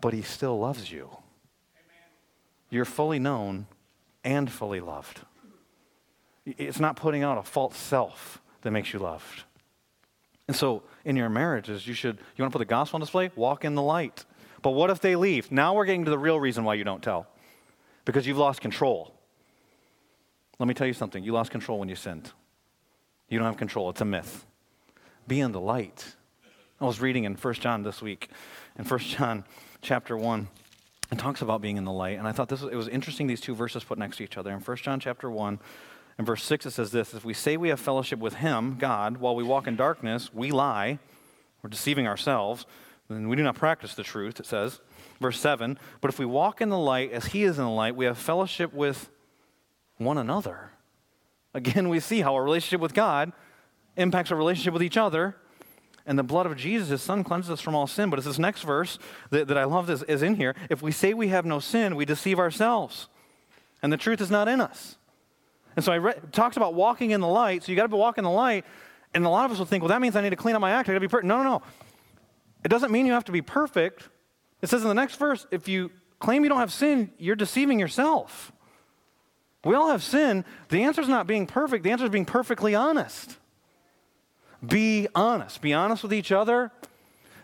[0.00, 1.04] But he still loves you.
[1.04, 2.10] Amen.
[2.70, 3.66] You're fully known
[4.22, 5.20] and fully loved.
[6.44, 9.44] It's not putting out a false self that makes you loved.
[10.46, 13.30] And so in your marriages, you should, you want to put the gospel on display?
[13.34, 14.24] Walk in the light.
[14.66, 15.52] But what if they leave?
[15.52, 17.28] Now we're getting to the real reason why you don't tell.
[18.04, 19.14] Because you've lost control.
[20.58, 21.22] Let me tell you something.
[21.22, 22.32] You lost control when you sinned.
[23.28, 23.90] You don't have control.
[23.90, 24.44] It's a myth.
[25.28, 26.16] Be in the light.
[26.80, 28.28] I was reading in 1 John this week.
[28.76, 29.44] In 1 John
[29.82, 30.48] chapter 1,
[31.12, 32.18] it talks about being in the light.
[32.18, 34.36] And I thought this was, it was interesting, these two verses put next to each
[34.36, 34.50] other.
[34.50, 35.60] In 1 John chapter 1,
[36.18, 39.18] in verse 6, it says this If we say we have fellowship with him, God,
[39.18, 40.98] while we walk in darkness, we lie.
[41.62, 42.66] We're deceiving ourselves.
[43.08, 44.80] And we do not practice the truth, it says.
[45.20, 47.96] Verse 7 But if we walk in the light as he is in the light,
[47.96, 49.10] we have fellowship with
[49.98, 50.70] one another.
[51.54, 53.32] Again, we see how our relationship with God
[53.96, 55.36] impacts our relationship with each other.
[56.04, 58.10] And the blood of Jesus, his son, cleanses us from all sin.
[58.10, 58.98] But it's this next verse
[59.30, 60.54] that, that I love is, is in here.
[60.70, 63.08] If we say we have no sin, we deceive ourselves.
[63.82, 64.96] And the truth is not in us.
[65.74, 67.64] And so I re- talks about walking in the light.
[67.64, 68.64] So you got to be walking in the light.
[69.14, 70.60] And a lot of us will think, well, that means I need to clean up
[70.60, 70.88] my act.
[70.88, 71.26] I got to be perfect.
[71.26, 71.62] No, no, no.
[72.66, 74.08] It doesn't mean you have to be perfect.
[74.60, 77.78] It says in the next verse if you claim you don't have sin, you're deceiving
[77.78, 78.50] yourself.
[79.64, 80.44] We all have sin.
[80.70, 83.38] The answer is not being perfect, the answer is being perfectly honest.
[84.66, 85.60] Be honest.
[85.60, 86.72] Be honest with each other.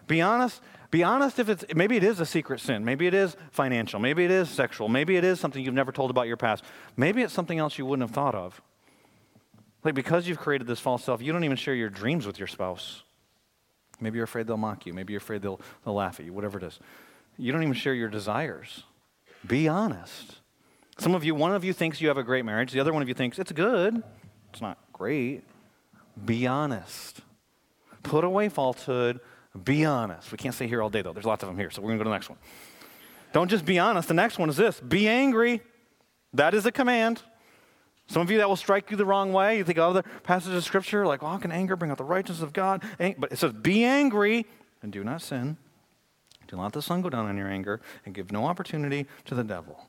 [0.09, 0.61] Be honest.
[0.91, 2.85] Be honest if it's maybe it is a secret sin.
[2.85, 4.01] Maybe it is financial.
[4.01, 4.89] Maybe it is sexual.
[4.89, 6.65] Maybe it is something you've never told about your past.
[6.97, 8.61] Maybe it's something else you wouldn't have thought of.
[9.85, 12.49] Like because you've created this false self, you don't even share your dreams with your
[12.49, 13.05] spouse.
[14.03, 14.93] Maybe you're afraid they'll mock you.
[14.93, 16.79] Maybe you're afraid they'll, they'll laugh at you, whatever it is.
[17.38, 18.83] You don't even share your desires.
[19.47, 20.41] Be honest.
[20.99, 23.03] Some of you, one of you thinks you have a great marriage, the other one
[23.03, 24.03] of you thinks it's good.
[24.53, 25.45] It's not great.
[26.25, 27.21] Be honest.
[28.03, 29.21] Put away falsehood.
[29.65, 30.31] Be honest.
[30.31, 31.12] We can't stay here all day, though.
[31.12, 32.38] There's lots of them here, so we're going to go to the next one.
[33.33, 34.09] Don't just be honest.
[34.09, 35.62] The next one is this be angry.
[36.35, 37.23] That is a command.
[38.09, 39.57] Some of you that will strike you the wrong way.
[39.59, 41.99] You think of other passages of scripture like, oh, well, how can anger bring out
[41.99, 42.83] the righteousness of God?
[42.99, 44.45] But it says, be angry
[44.83, 45.57] and do not sin.
[46.49, 49.35] Do not let the sun go down on your anger, and give no opportunity to
[49.35, 49.88] the devil.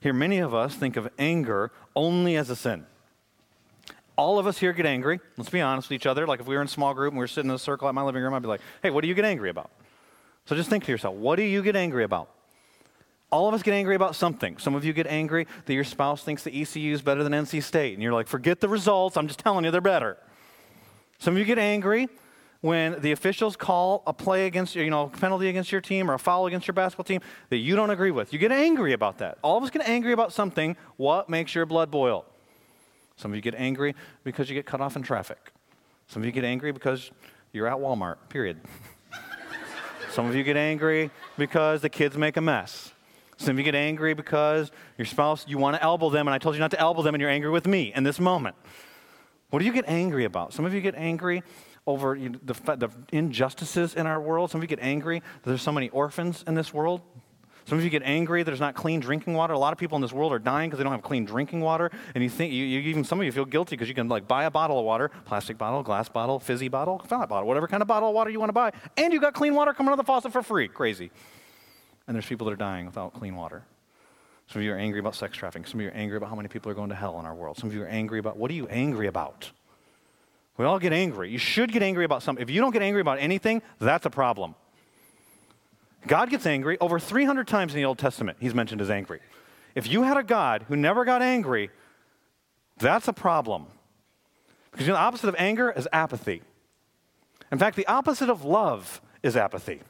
[0.00, 2.86] Here, many of us think of anger only as a sin.
[4.16, 5.20] All of us here get angry.
[5.36, 6.26] Let's be honest with each other.
[6.26, 7.88] Like if we were in a small group and we were sitting in a circle
[7.88, 9.70] at my living room, I'd be like, hey, what do you get angry about?
[10.46, 12.30] So just think to yourself, what do you get angry about?
[13.32, 14.58] All of us get angry about something.
[14.58, 17.62] Some of you get angry that your spouse thinks the ECU is better than NC
[17.62, 17.94] State.
[17.94, 19.16] And you're like, forget the results.
[19.16, 20.18] I'm just telling you they're better.
[21.18, 22.10] Some of you get angry
[22.60, 26.14] when the officials call a play against you you know, penalty against your team or
[26.14, 28.34] a foul against your basketball team that you don't agree with.
[28.34, 29.38] You get angry about that.
[29.40, 30.76] All of us get angry about something.
[30.98, 32.26] What makes your blood boil?
[33.16, 35.52] Some of you get angry because you get cut off in traffic.
[36.06, 37.10] Some of you get angry because
[37.52, 38.60] you're at Walmart, period.
[40.10, 42.92] Some of you get angry because the kids make a mess.
[43.42, 46.38] Some of you get angry because your spouse, you want to elbow them, and I
[46.38, 48.54] told you not to elbow them, and you're angry with me in this moment.
[49.50, 50.52] What do you get angry about?
[50.52, 51.42] Some of you get angry
[51.86, 54.50] over the, the injustices in our world.
[54.50, 57.02] Some of you get angry that there's so many orphans in this world.
[57.64, 59.54] Some of you get angry that there's not clean drinking water.
[59.54, 61.60] A lot of people in this world are dying because they don't have clean drinking
[61.60, 61.90] water.
[62.14, 64.26] And you think, you, you, even some of you feel guilty because you can like
[64.26, 67.82] buy a bottle of water, plastic bottle, glass bottle, fizzy bottle, flat bottle, whatever kind
[67.82, 68.72] of bottle of water you want to buy.
[68.96, 70.68] And you got clean water coming out of the faucet for free.
[70.68, 71.10] Crazy.
[72.06, 73.62] And there's people that are dying without clean water.
[74.48, 75.64] Some of you are angry about sex trafficking.
[75.66, 77.34] Some of you are angry about how many people are going to hell in our
[77.34, 77.56] world.
[77.56, 79.50] Some of you are angry about what are you angry about?
[80.56, 81.30] We all get angry.
[81.30, 82.42] You should get angry about something.
[82.42, 84.54] If you don't get angry about anything, that's a problem.
[86.06, 88.38] God gets angry over 300 times in the Old Testament.
[88.40, 89.20] He's mentioned as angry.
[89.74, 91.70] If you had a God who never got angry,
[92.78, 93.66] that's a problem.
[94.70, 96.42] Because you know, the opposite of anger is apathy.
[97.50, 99.80] In fact, the opposite of love is apathy.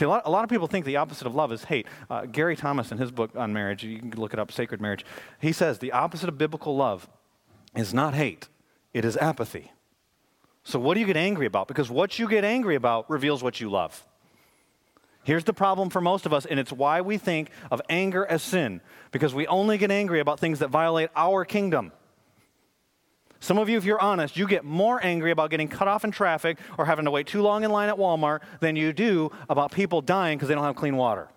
[0.00, 1.86] See, a lot, a lot of people think the opposite of love is hate.
[2.08, 5.04] Uh, Gary Thomas, in his book on marriage, you can look it up, Sacred Marriage,
[5.42, 7.06] he says the opposite of biblical love
[7.76, 8.48] is not hate,
[8.94, 9.72] it is apathy.
[10.64, 11.68] So, what do you get angry about?
[11.68, 14.06] Because what you get angry about reveals what you love.
[15.22, 18.42] Here's the problem for most of us, and it's why we think of anger as
[18.42, 18.80] sin,
[19.12, 21.92] because we only get angry about things that violate our kingdom.
[23.40, 26.10] Some of you, if you're honest, you get more angry about getting cut off in
[26.10, 29.72] traffic or having to wait too long in line at Walmart than you do about
[29.72, 31.28] people dying because they don't have clean water,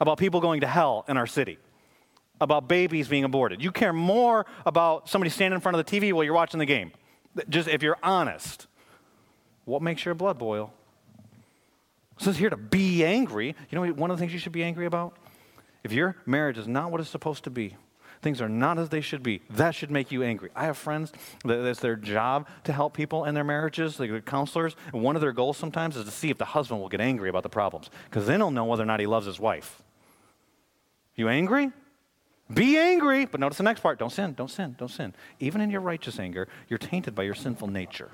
[0.00, 1.58] about people going to hell in our city,
[2.40, 3.62] about babies being aborted.
[3.62, 6.66] You care more about somebody standing in front of the TV while you're watching the
[6.66, 6.92] game.
[7.50, 8.66] Just if you're honest,
[9.66, 10.72] what makes your blood boil?
[12.18, 13.54] It says here to be angry.
[13.70, 15.14] You know one of the things you should be angry about?
[15.84, 17.76] If your marriage is not what it's supposed to be,
[18.22, 20.50] things are not as they should be, that should make you angry.
[20.54, 21.12] I have friends
[21.44, 25.22] that it's their job to help people in their marriages, like counselors, and one of
[25.22, 27.90] their goals sometimes is to see if the husband will get angry about the problems,
[28.04, 29.82] because then he'll know whether or not he loves his wife.
[31.14, 31.72] You angry?
[32.52, 35.14] Be angry, but notice the next part don't sin, don't sin, don't sin.
[35.40, 38.12] Even in your righteous anger, you're tainted by your sinful nature.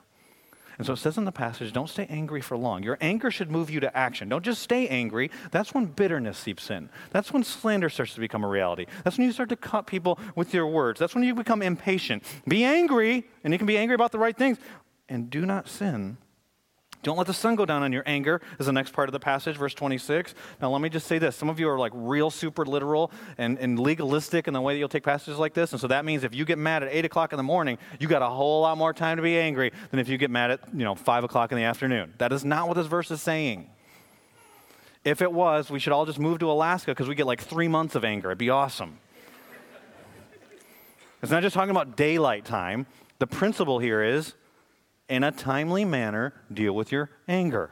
[0.79, 2.83] And so it says in the passage, don't stay angry for long.
[2.83, 4.29] Your anger should move you to action.
[4.29, 5.31] Don't just stay angry.
[5.51, 6.89] That's when bitterness seeps in.
[7.11, 8.87] That's when slander starts to become a reality.
[9.05, 10.99] That's when you start to cut people with your words.
[10.99, 12.25] That's when you become impatient.
[12.49, 14.59] Be angry, and you can be angry about the right things,
[15.09, 16.17] and do not sin
[17.03, 19.19] don't let the sun go down on your anger, is the next part of the
[19.19, 20.35] passage, verse 26.
[20.61, 21.35] Now, let me just say this.
[21.35, 24.79] Some of you are like real super literal and, and legalistic in the way that
[24.79, 25.73] you'll take passages like this.
[25.73, 28.07] And so that means if you get mad at 8 o'clock in the morning, you
[28.07, 30.61] got a whole lot more time to be angry than if you get mad at,
[30.73, 32.15] you know, 5 o'clock in the afternoon.
[32.19, 33.69] That is not what this verse is saying.
[35.05, 37.67] If it was, we should all just move to Alaska because we get like three
[37.67, 38.29] months of anger.
[38.29, 38.99] It'd be awesome.
[41.21, 42.87] it's not just talking about daylight time.
[43.19, 44.35] The principle here is
[45.13, 47.71] in a timely manner, deal with your anger.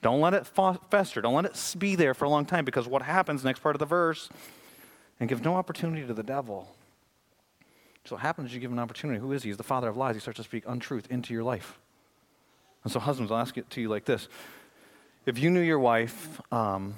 [0.00, 1.20] Don't let it fester.
[1.20, 3.80] Don't let it be there for a long time because what happens, next part of
[3.80, 4.30] the verse,
[5.20, 6.74] and give no opportunity to the devil.
[8.06, 9.20] So what happens is you give an opportunity.
[9.20, 9.50] Who is he?
[9.50, 10.16] He's the father of lies.
[10.16, 11.78] He starts to speak untruth into your life.
[12.82, 14.28] And so, husbands, I'll ask it to you like this.
[15.26, 16.94] If you knew your wife um,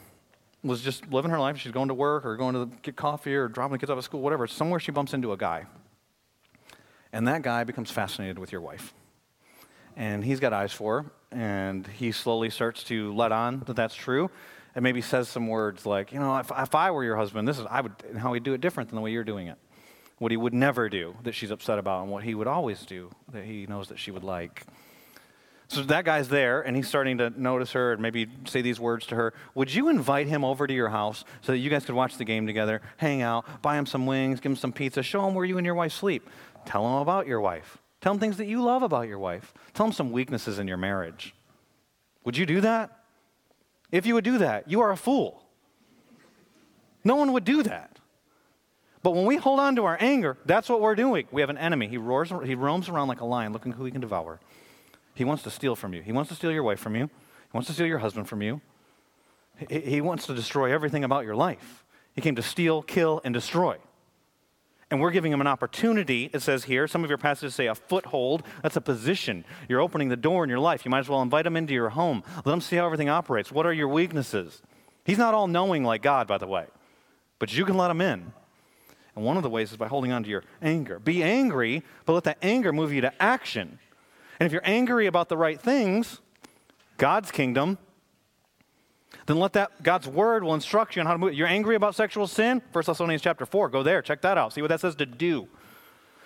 [0.62, 3.48] was just living her life, she's going to work or going to get coffee or
[3.48, 5.64] dropping the kids off at school, whatever, somewhere she bumps into a guy.
[7.12, 8.94] And that guy becomes fascinated with your wife
[9.96, 13.94] and he's got eyes for her, and he slowly starts to let on that that's
[13.94, 14.30] true,
[14.74, 17.59] and maybe says some words like, you know, if, if I were your husband, this
[17.59, 19.59] is I would how he'd do it different than the way you're doing it.
[20.18, 23.11] What he would never do that she's upset about, and what he would always do
[23.32, 24.64] that he knows that she would like.
[25.68, 29.04] So that guy's there, and he's starting to notice her and maybe say these words
[29.06, 29.35] to her.
[29.56, 32.24] Would you invite him over to your house so that you guys could watch the
[32.24, 35.44] game together, hang out, buy him some wings, give him some pizza, show him where
[35.44, 36.28] you and your wife sleep,
[36.66, 37.78] tell him about your wife?
[38.07, 39.53] Tell them things that you love about your wife.
[39.75, 41.35] Tell them some weaknesses in your marriage.
[42.23, 43.01] Would you do that?
[43.90, 45.42] If you would do that, you are a fool.
[47.03, 47.99] No one would do that.
[49.03, 51.27] But when we hold on to our anger, that's what we're doing.
[51.33, 51.88] We have an enemy.
[51.88, 54.38] He roars, he roams around like a lion looking who he can devour.
[55.14, 56.03] He wants to steal from you.
[56.03, 57.07] He wants to steal your wife from you.
[57.07, 58.61] He wants to steal your husband from you.
[59.69, 61.85] He, he wants to destroy everything about your life.
[62.14, 63.79] He came to steal, kill, and destroy.
[64.90, 66.87] And we're giving them an opportunity, it says here.
[66.87, 68.44] Some of your passages say a foothold.
[68.62, 69.44] That's a position.
[69.68, 70.85] You're opening the door in your life.
[70.85, 72.22] You might as well invite them into your home.
[72.37, 73.51] Let them see how everything operates.
[73.51, 74.62] What are your weaknesses?
[75.05, 76.66] He's not all knowing like God, by the way,
[77.38, 78.33] but you can let him in.
[79.16, 80.99] And one of the ways is by holding on to your anger.
[81.01, 83.79] Be angry, but let that anger move you to action.
[84.38, 86.20] And if you're angry about the right things,
[86.99, 87.79] God's kingdom,
[89.26, 91.34] then let that God's word will instruct you on how to move.
[91.34, 92.62] You're angry about sexual sin?
[92.72, 93.68] 1 Thessalonians chapter 4.
[93.68, 94.52] Go there, check that out.
[94.52, 95.48] See what that says to do.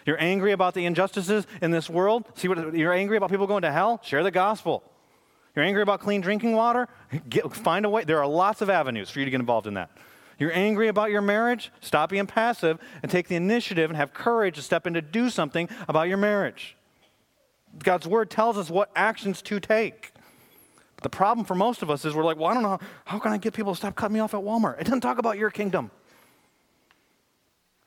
[0.07, 2.25] You're angry about the injustices in this world?
[2.35, 4.01] See what you're angry about people going to hell?
[4.03, 4.83] Share the gospel.
[5.55, 6.89] You're angry about clean drinking water?
[7.29, 8.05] Get, find a way.
[8.05, 9.91] There are lots of avenues for you to get involved in that.
[10.39, 11.71] You're angry about your marriage?
[11.81, 15.29] Stop being passive and take the initiative and have courage to step in to do
[15.29, 16.77] something about your marriage.
[17.79, 20.13] God's word tells us what actions to take.
[21.03, 22.79] The problem for most of us is we're like, well, I don't know.
[23.05, 24.81] How can I get people to stop cutting me off at Walmart?
[24.81, 25.91] It doesn't talk about your kingdom.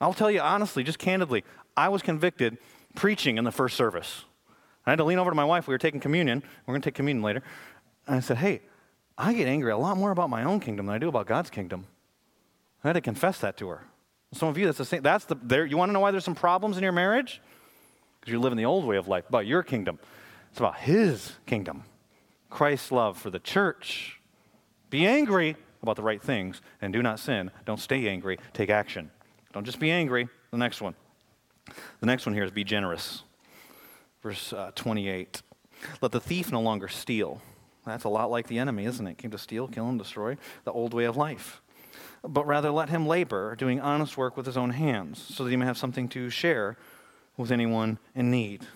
[0.01, 1.43] I'll tell you honestly, just candidly,
[1.77, 2.57] I was convicted
[2.95, 4.25] preaching in the first service.
[4.85, 5.67] I had to lean over to my wife.
[5.67, 6.43] We were taking communion.
[6.65, 7.43] We're going to take communion later.
[8.07, 8.61] And I said, hey,
[9.17, 11.49] I get angry a lot more about my own kingdom than I do about God's
[11.49, 11.85] kingdom.
[12.83, 13.83] I had to confess that to her.
[14.33, 15.03] Some of you, that's the same.
[15.03, 17.39] That's the, there, you want to know why there's some problems in your marriage?
[18.19, 19.99] Because you're living the old way of life, about your kingdom.
[20.49, 21.83] It's about His kingdom,
[22.53, 24.21] Christ's love for the church.
[24.91, 27.49] Be angry about the right things and do not sin.
[27.65, 28.37] Don't stay angry.
[28.53, 29.09] Take action.
[29.53, 30.29] Don't just be angry.
[30.51, 30.93] The next one.
[31.99, 33.23] The next one here is be generous.
[34.21, 35.41] Verse uh, 28.
[35.99, 37.41] Let the thief no longer steal.
[37.87, 39.17] That's a lot like the enemy, isn't it?
[39.17, 41.59] Came to steal, kill, and destroy the old way of life.
[42.23, 45.57] But rather let him labor, doing honest work with his own hands, so that he
[45.57, 46.77] may have something to share
[47.35, 48.67] with anyone in need.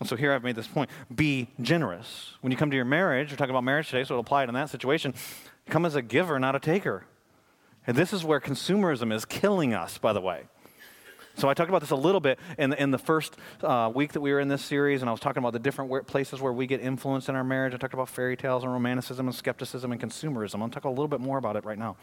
[0.00, 2.32] And so here I've made this point be generous.
[2.40, 4.48] When you come to your marriage, we're talking about marriage today, so it'll apply it
[4.48, 5.14] in that situation.
[5.68, 7.04] Come as a giver, not a taker.
[7.86, 10.44] And this is where consumerism is killing us, by the way.
[11.36, 14.12] So I talked about this a little bit in the, in the first uh, week
[14.12, 16.52] that we were in this series, and I was talking about the different places where
[16.52, 17.72] we get influenced in our marriage.
[17.72, 20.60] I talked about fairy tales and romanticism and skepticism and consumerism.
[20.60, 21.96] I'll talk a little bit more about it right now.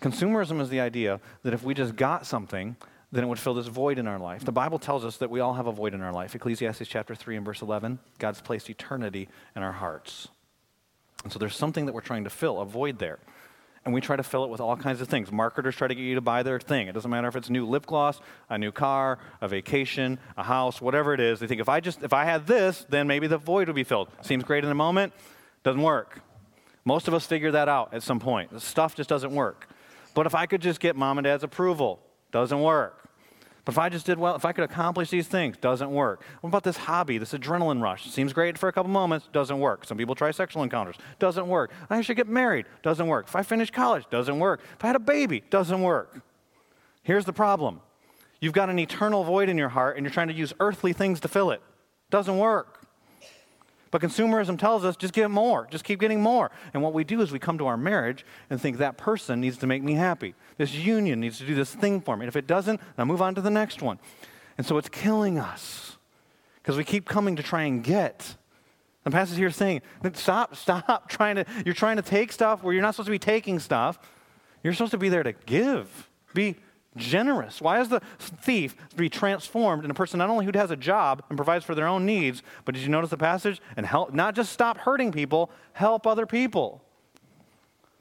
[0.00, 2.76] Consumerism is the idea that if we just got something,
[3.12, 4.44] then it would fill this void in our life.
[4.44, 6.34] The Bible tells us that we all have a void in our life.
[6.34, 10.28] Ecclesiastes chapter 3 and verse 11, God's placed eternity in our hearts.
[11.22, 13.18] And so there's something that we're trying to fill, a void there.
[13.84, 15.30] And we try to fill it with all kinds of things.
[15.30, 16.88] Marketers try to get you to buy their thing.
[16.88, 20.80] It doesn't matter if it's new lip gloss, a new car, a vacation, a house,
[20.80, 21.38] whatever it is.
[21.38, 23.84] They think if I just if I had this, then maybe the void would be
[23.84, 24.08] filled.
[24.22, 25.12] Seems great in a moment,
[25.62, 26.20] doesn't work.
[26.84, 28.52] Most of us figure that out at some point.
[28.52, 29.68] The stuff just doesn't work.
[30.14, 32.00] But if I could just get mom and dad's approval,
[32.36, 33.08] doesn't work.
[33.64, 36.22] But if I just did well, if I could accomplish these things, doesn't work.
[36.42, 38.10] What about this hobby, this adrenaline rush?
[38.10, 39.86] Seems great for a couple moments, doesn't work.
[39.86, 41.72] Some people try sexual encounters, doesn't work.
[41.88, 43.28] I should get married, doesn't work.
[43.28, 44.60] If I finish college, doesn't work.
[44.78, 46.20] If I had a baby, doesn't work.
[47.02, 47.80] Here's the problem
[48.38, 51.20] you've got an eternal void in your heart and you're trying to use earthly things
[51.20, 51.62] to fill it.
[52.10, 52.75] Doesn't work.
[53.90, 56.50] But consumerism tells us just get more, just keep getting more.
[56.74, 59.56] And what we do is we come to our marriage and think that person needs
[59.58, 60.34] to make me happy.
[60.58, 62.24] This union needs to do this thing for me.
[62.24, 63.98] And if it doesn't, I move on to the next one.
[64.58, 65.96] And so it's killing us
[66.56, 68.36] because we keep coming to try and get.
[69.04, 69.82] The passage here saying,
[70.14, 73.20] stop, stop trying to, you're trying to take stuff where you're not supposed to be
[73.20, 74.00] taking stuff.
[74.64, 76.10] You're supposed to be there to give.
[76.34, 76.56] Be
[76.96, 77.60] generous.
[77.60, 80.76] Why is the thief to be transformed in a person not only who has a
[80.76, 83.60] job and provides for their own needs, but did you notice the passage?
[83.76, 86.82] And help, not just stop hurting people, help other people.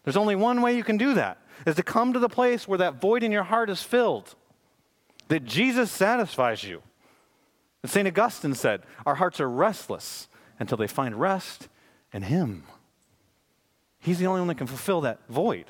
[0.04, 2.78] There's only one way you can do that, is to come to the place where
[2.80, 4.36] that void in your heart is filled,
[5.28, 6.82] that Jesus satisfies you.
[7.82, 8.08] And St.
[8.08, 10.28] Augustine said, Our hearts are restless
[10.60, 11.68] until they find rest
[12.14, 12.64] in Him.
[14.00, 15.66] He's the only one that can fulfill that void.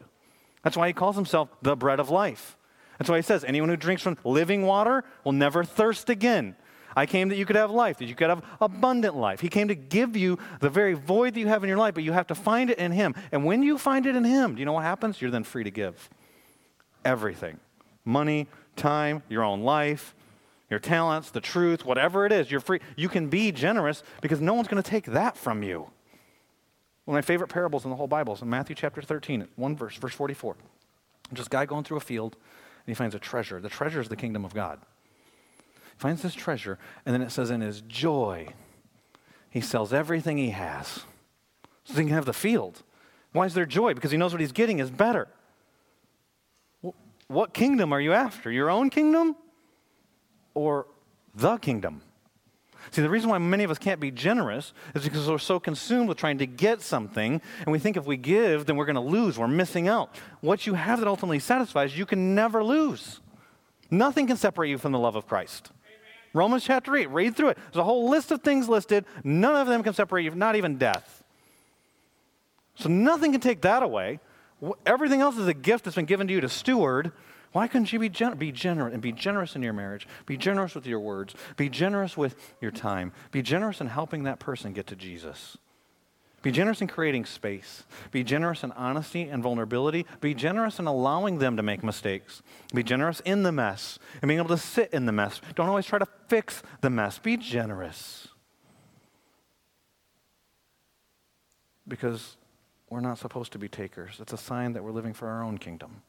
[0.66, 2.58] That's why he calls himself the bread of life.
[2.98, 6.56] That's why he says, anyone who drinks from living water will never thirst again.
[6.96, 9.42] I came that you could have life, that you could have abundant life.
[9.42, 12.04] He came to give you the very void that you have in your life, but
[12.04, 13.16] you have to find it in Him.
[13.34, 15.22] And when you find it in Him, do you know what happens?
[15.22, 16.10] You're then free to give
[17.04, 17.60] everything
[18.06, 20.16] money, time, your own life,
[20.70, 22.50] your talents, the truth, whatever it is.
[22.50, 22.80] You're free.
[22.96, 25.90] You can be generous because no one's going to take that from you.
[27.06, 29.76] One of my favorite parables in the whole Bible is in Matthew chapter 13, one
[29.76, 30.56] verse, verse 44.
[31.34, 32.38] Just a guy going through a field
[32.86, 33.60] and he finds a treasure.
[33.60, 34.80] The treasure is the kingdom of God.
[35.74, 38.50] He finds this treasure, and then it says, in his joy,
[39.50, 41.02] he sells everything he has
[41.84, 42.84] so he can have the field.
[43.32, 43.94] Why is there joy?
[43.94, 45.28] Because he knows what he's getting is better.
[47.28, 48.52] What kingdom are you after?
[48.52, 49.36] Your own kingdom
[50.54, 50.88] or
[51.34, 52.02] the kingdom?
[52.92, 56.08] See, the reason why many of us can't be generous is because we're so consumed
[56.08, 59.02] with trying to get something, and we think if we give, then we're going to
[59.02, 59.38] lose.
[59.38, 60.16] We're missing out.
[60.42, 63.20] What you have that ultimately satisfies, you can never lose.
[63.92, 65.72] Nothing can separate you from the love of Christ.
[66.34, 67.58] Romans chapter 8, read through it.
[67.58, 69.06] There's a whole list of things listed.
[69.24, 71.24] None of them can separate you, not even death.
[72.76, 74.20] So nothing can take that away.
[74.86, 77.14] Everything else is a gift that's been given to you to steward.
[77.56, 80.10] Why couldn't you be, gen- be generous and be generous in your marriage?
[80.26, 81.36] Be generous with your words.
[81.56, 83.14] Be generous with your time.
[83.32, 85.58] Be generous in helping that person get to Jesus.
[86.42, 87.84] Be generous in creating space.
[88.12, 90.06] Be generous in honesty and vulnerability.
[90.20, 92.44] Be generous in allowing them to make mistakes.
[92.74, 95.40] Be generous in the mess and being able to sit in the mess.
[95.56, 97.20] Don't always try to fix the mess.
[97.20, 98.28] Be generous.
[101.88, 102.36] Because
[102.90, 104.18] we're not supposed to be takers.
[104.20, 106.02] It's a sign that we're living for our own kingdom.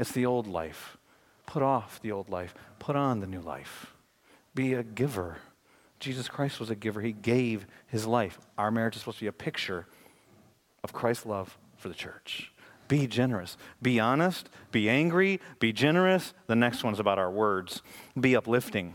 [0.00, 0.96] It's the old life.
[1.44, 3.92] Put off the old life, put on the new life.
[4.54, 5.36] Be a giver.
[5.98, 7.02] Jesus Christ was a giver.
[7.02, 8.38] He gave his life.
[8.56, 9.86] Our marriage is supposed to be a picture
[10.82, 12.50] of Christ's love for the church.
[12.88, 13.58] Be generous.
[13.82, 14.48] Be honest.
[14.72, 15.38] Be angry.
[15.58, 16.32] Be generous.
[16.46, 17.82] The next one's about our words.
[18.18, 18.94] Be uplifting.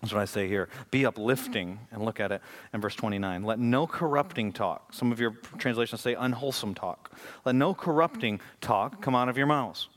[0.00, 0.68] That's what I say here.
[0.90, 1.78] Be uplifting.
[1.92, 2.42] And look at it
[2.74, 3.44] in verse 29.
[3.44, 7.12] Let no corrupting talk, some of your translations say unwholesome talk.
[7.44, 9.88] Let no corrupting talk come out of your mouths,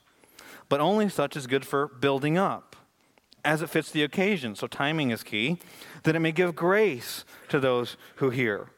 [0.69, 2.75] but only such as good for building up
[3.43, 4.55] as it fits the occasion.
[4.55, 5.59] So timing is key,
[6.03, 8.69] that it may give grace to those who hear.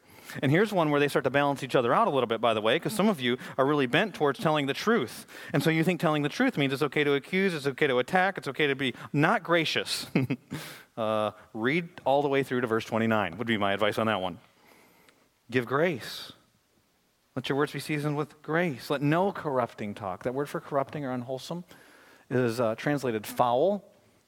[0.42, 2.54] And here's one where they start to balance each other out a little bit, by
[2.54, 5.26] the way, because some of you are really bent towards telling the truth.
[5.54, 8.00] And so you think telling the truth means it's okay to accuse, it's okay to
[8.00, 10.08] attack, it's okay to be not gracious.
[10.98, 14.22] uh, read all the way through to verse 29, would be my advice on that
[14.22, 14.40] one.
[15.50, 16.34] Give grace.
[17.38, 18.90] Let your words be seasoned with grace.
[18.90, 20.24] Let no corrupting talk.
[20.24, 21.66] That word for corrupting or unwholesome
[22.32, 23.86] is uh, translated foul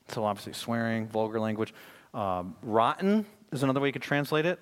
[0.10, 1.74] so obviously, swearing, vulgar language.
[2.14, 4.60] Um, rotten is another way you could translate it.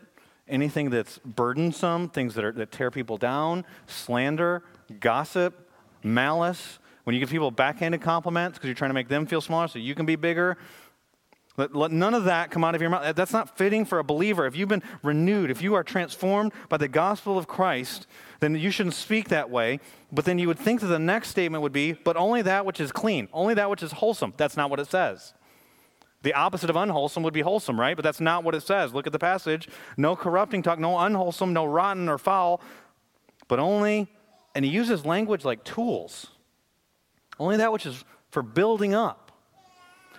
[0.48, 4.64] Anything that's burdensome, things that, are, that tear people down, slander,
[5.02, 5.70] gossip,
[6.02, 6.80] malice.
[7.04, 9.78] When you give people backhanded compliments because you're trying to make them feel smaller so
[9.78, 10.58] you can be bigger,
[11.58, 13.16] let, let, none of that come out of your mouth.
[13.16, 14.46] That's not fitting for a believer.
[14.46, 18.06] If you've been renewed, if you are transformed by the gospel of Christ,
[18.40, 19.80] then you shouldn't speak that way.
[20.12, 22.80] But then you would think that the next statement would be, but only that which
[22.80, 24.36] is clean, only that which is wholesome.
[24.38, 25.34] That's not what it says.
[26.22, 27.96] The opposite of unwholesome would be wholesome, right?
[27.96, 28.94] But that's not what it says.
[28.94, 29.68] Look at the passage.
[29.98, 32.62] No corrupting talk, no unwholesome, no rotten or foul,
[33.48, 34.08] but only,
[34.54, 36.28] and he uses language like tools.
[37.40, 39.27] Only that which is for building up.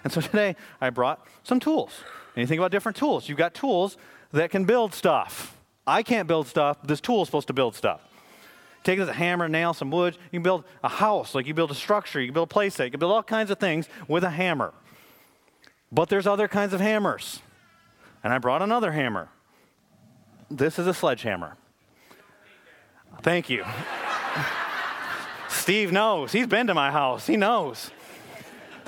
[0.04, 1.92] And so today I brought some tools.
[2.34, 3.28] And you think about different tools.
[3.28, 3.96] You've got tools
[4.32, 5.56] that can build stuff.
[5.86, 6.78] I can't build stuff.
[6.82, 8.00] This tool is supposed to build stuff.
[8.84, 10.16] Take this hammer, nail, some wood.
[10.30, 12.20] You can build a house, like you build a structure.
[12.20, 12.78] You can build a place.
[12.78, 14.72] You can build all kinds of things with a hammer.
[15.90, 17.40] But there's other kinds of hammers.
[18.22, 19.28] And I brought another hammer.
[20.50, 21.56] This is a sledgehammer.
[23.22, 23.64] Thank you.
[25.48, 26.32] Steve knows.
[26.32, 27.26] He's been to my house.
[27.26, 27.90] He knows.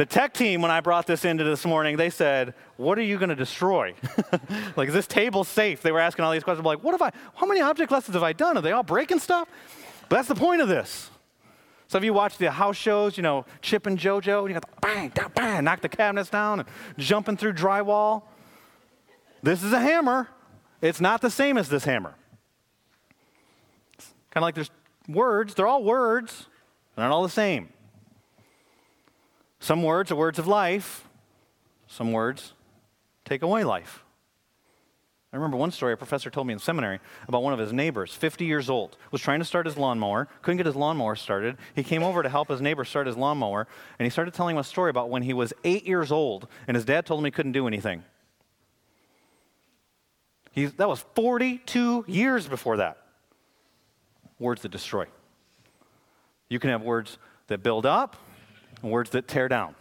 [0.01, 3.19] The tech team, when I brought this into this morning, they said, What are you
[3.19, 3.93] going to destroy?
[4.75, 5.83] like, is this table safe?
[5.83, 6.61] They were asking all these questions.
[6.61, 8.57] I'm like, what have I, how many object lessons have I done?
[8.57, 9.47] Are they all breaking stuff?
[10.09, 11.11] But that's the point of this.
[11.87, 14.63] So if you watch the house shows, you know, Chip and JoJo, and you got
[14.63, 18.23] the bang, bang, bang, knock the cabinets down and jumping through drywall.
[19.43, 20.29] This is a hammer.
[20.81, 22.15] It's not the same as this hammer.
[24.31, 24.71] Kind of like there's
[25.07, 26.47] words, they're all words,
[26.97, 27.69] they're not all the same.
[29.61, 31.07] Some words are words of life,
[31.87, 32.55] some words
[33.27, 34.03] take away life.
[35.33, 36.99] I remember one story a professor told me in seminary
[37.29, 40.57] about one of his neighbors, 50 years old, was trying to start his lawnmower, couldn't
[40.57, 41.57] get his lawnmower started.
[41.75, 44.61] He came over to help his neighbor start his lawnmower, and he started telling him
[44.61, 47.31] a story about when he was eight years old, and his dad told him he
[47.31, 48.03] couldn't do anything.
[50.57, 52.97] That was 42 years before that.
[54.41, 55.07] Words that destroy.
[56.49, 58.17] You can have words that build up
[58.83, 59.75] and words that tear down.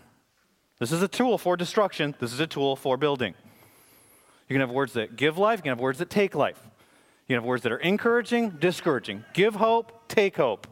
[0.79, 3.33] This is a tool for destruction, this is a tool for building.
[4.47, 6.59] You can have words that give life, you can have words that take life.
[7.27, 9.23] You can have words that are encouraging, discouraging.
[9.33, 10.67] Give hope, take hope.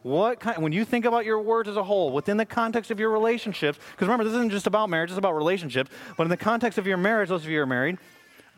[0.00, 2.98] What kind, when you think about your words as a whole, within the context of
[2.98, 6.36] your relationships, because remember, this isn't just about marriage, it's about relationships, but in the
[6.36, 7.98] context of your marriage, those of you who are married,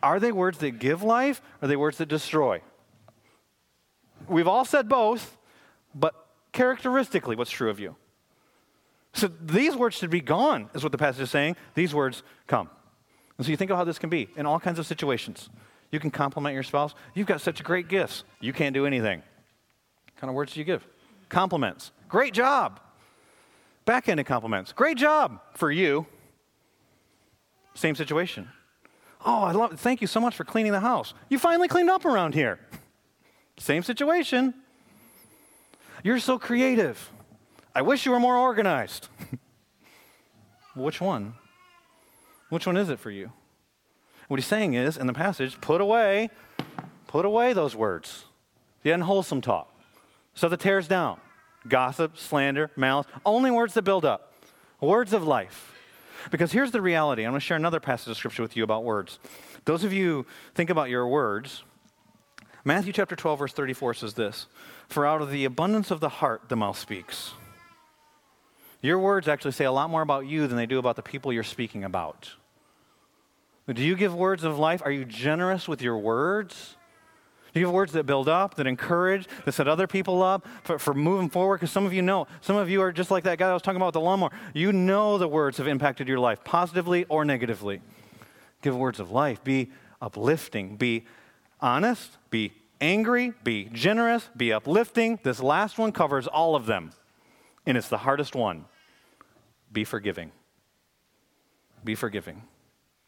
[0.02, 2.62] are they words that give life or are they words that destroy?
[4.28, 5.36] We've all said both,
[5.94, 6.14] but
[6.52, 7.96] characteristically, what's true of you?
[9.16, 11.56] So these words should be gone, is what the passage is saying.
[11.74, 12.68] These words come.
[13.38, 15.48] And so you think of how this can be in all kinds of situations.
[15.90, 16.94] You can compliment your spouse.
[17.14, 18.24] You've got such great gifts.
[18.40, 19.20] You can't do anything.
[19.20, 20.86] What kind of words do you give?
[21.30, 21.92] Compliments.
[22.08, 22.78] Great job.
[23.86, 24.72] Backhanded compliments.
[24.72, 26.06] Great job for you.
[27.74, 28.48] Same situation.
[29.24, 29.78] Oh, I love it.
[29.78, 31.14] Thank you so much for cleaning the house.
[31.30, 32.58] You finally cleaned up around here.
[33.58, 34.52] Same situation.
[36.02, 37.10] You're so creative.
[37.76, 39.08] I wish you were more organized.
[40.74, 41.34] Which one?
[42.48, 43.32] Which one is it for you?
[44.28, 46.30] What he's saying is, in the passage, put away,
[47.06, 48.24] put away those words.
[48.82, 49.70] The unwholesome talk.
[50.34, 51.20] So that tears down.
[51.68, 54.32] Gossip, slander, malice, only words that build up.
[54.80, 55.74] Words of life.
[56.30, 57.24] Because here's the reality.
[57.24, 59.18] I'm going to share another passage of scripture with you about words.
[59.66, 60.24] Those of you
[60.54, 61.62] think about your words,
[62.64, 64.46] Matthew chapter 12, verse 34 says this
[64.88, 67.34] For out of the abundance of the heart, the mouth speaks.
[68.82, 71.32] Your words actually say a lot more about you than they do about the people
[71.32, 72.32] you're speaking about.
[73.72, 74.80] Do you give words of life?
[74.84, 76.76] Are you generous with your words?
[77.52, 80.78] Do you have words that build up, that encourage, that set other people up for,
[80.78, 81.56] for moving forward?
[81.56, 83.62] Because some of you know, some of you are just like that guy I was
[83.62, 84.30] talking about with the lawnmower.
[84.52, 87.80] You know the words have impacted your life, positively or negatively.
[88.60, 89.42] Give words of life.
[89.42, 89.70] Be
[90.02, 90.76] uplifting.
[90.76, 91.06] Be
[91.60, 92.18] honest.
[92.28, 93.32] Be angry.
[93.42, 94.28] Be generous.
[94.36, 95.18] Be uplifting.
[95.22, 96.92] This last one covers all of them,
[97.66, 98.64] and it's the hardest one.
[99.72, 100.32] Be forgiving.
[101.84, 102.42] Be forgiving.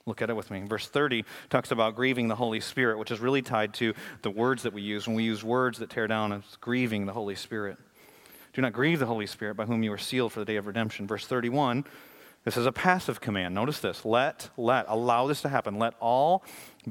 [0.06, 0.62] Look at it with me.
[0.66, 3.92] Verse 30 talks about grieving the Holy Spirit, which is really tied to
[4.22, 5.06] the words that we use.
[5.06, 7.76] When we use words that tear down, it's grieving the Holy Spirit.
[8.54, 10.66] Do not grieve the Holy Spirit by whom you are sealed for the day of
[10.66, 11.06] redemption.
[11.06, 11.84] Verse 31,
[12.44, 13.54] this is a passive command.
[13.54, 14.04] Notice this.
[14.04, 15.78] Let, let, allow this to happen.
[15.78, 16.42] Let all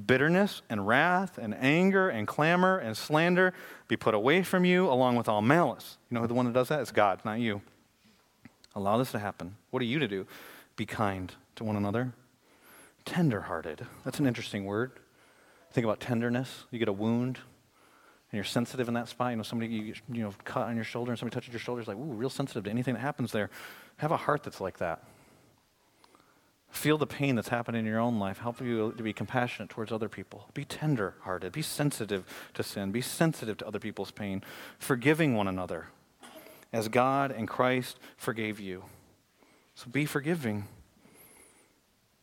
[0.05, 3.53] bitterness and wrath and anger and clamor and slander
[3.87, 5.97] be put away from you, along with all malice.
[6.09, 6.81] You know who the one that does that?
[6.81, 7.61] It's God, not you.
[8.75, 9.55] Allow this to happen.
[9.71, 10.27] What are you to do?
[10.75, 12.13] Be kind to one another
[13.07, 13.87] tenderhearted.
[14.03, 14.91] That's an interesting word.
[15.71, 16.65] Think about tenderness.
[16.69, 17.37] You get a wound
[18.31, 19.31] and you're sensitive in that spot.
[19.31, 21.79] You know, somebody you, you know cut on your shoulder and somebody touches your shoulder.
[21.79, 23.49] It's like, ooh, real sensitive to anything that happens there.
[23.97, 25.03] Have a heart that's like that.
[26.69, 28.39] Feel the pain that's happening in your own life.
[28.39, 30.49] Help you to be compassionate towards other people.
[30.53, 31.53] Be tender hearted.
[31.53, 32.91] Be sensitive to sin.
[32.91, 34.43] Be sensitive to other people's pain.
[34.77, 35.87] Forgiving one another
[36.73, 38.83] as God and Christ forgave you.
[39.75, 40.67] So be forgiving.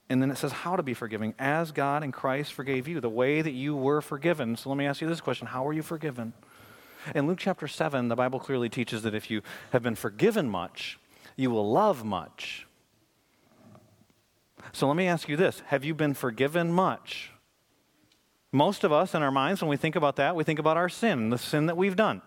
[0.09, 3.09] And then it says how to be forgiving as God and Christ forgave you, the
[3.09, 4.57] way that you were forgiven.
[4.57, 6.35] So let me ask you this question How were you forgiven?
[7.15, 9.43] In Luke chapter 7, the Bible clearly teaches that if you
[9.73, 10.99] have been forgiven much,
[11.37, 12.67] you will love much.
[14.75, 17.31] So let me ask you this Have you been forgiven much?
[18.51, 20.89] Most of us in our minds, when we think about that, we think about our
[20.89, 22.23] sin, the sin that we've done.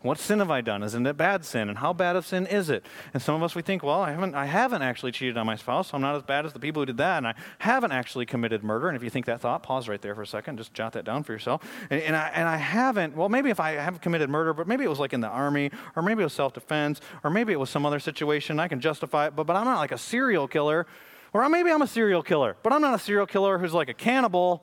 [0.00, 0.82] What sin have I done?
[0.82, 1.68] Isn't it bad sin?
[1.68, 2.84] And how bad of sin is it?
[3.14, 5.54] And some of us we think, well, I haven't, I haven't actually cheated on my
[5.54, 7.92] spouse, so I'm not as bad as the people who did that, and I haven't
[7.92, 8.88] actually committed murder.
[8.88, 11.04] And if you think that thought, pause right there for a second, just jot that
[11.04, 11.62] down for yourself.
[11.88, 14.82] And, and I, and I haven't, well, maybe if I haven't committed murder, but maybe
[14.82, 17.70] it was like in the army, or maybe it was self-defense, or maybe it was
[17.70, 18.58] some other situation.
[18.58, 20.86] I can justify it, but, but I'm not like a serial killer.
[21.32, 23.94] Or maybe I'm a serial killer, but I'm not a serial killer who's like a
[23.94, 24.62] cannibal.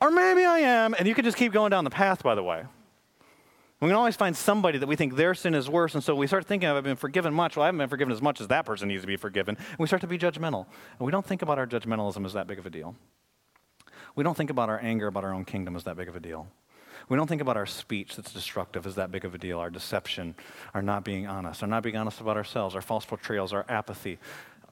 [0.00, 2.42] Or maybe I am, and you can just keep going down the path, by the
[2.42, 2.64] way.
[3.80, 6.26] We can always find somebody that we think their sin is worse, and so we
[6.26, 7.56] start thinking, I've been forgiven much.
[7.56, 9.56] Well, I haven't been forgiven as much as that person needs to be forgiven.
[9.56, 10.66] And we start to be judgmental.
[10.98, 12.96] And we don't think about our judgmentalism as that big of a deal.
[14.16, 16.20] We don't think about our anger about our own kingdom as that big of a
[16.20, 16.48] deal.
[17.08, 19.70] We don't think about our speech that's destructive as that big of a deal, our
[19.70, 20.34] deception,
[20.74, 24.18] our not being honest, our not being honest about ourselves, our false portrayals, our apathy.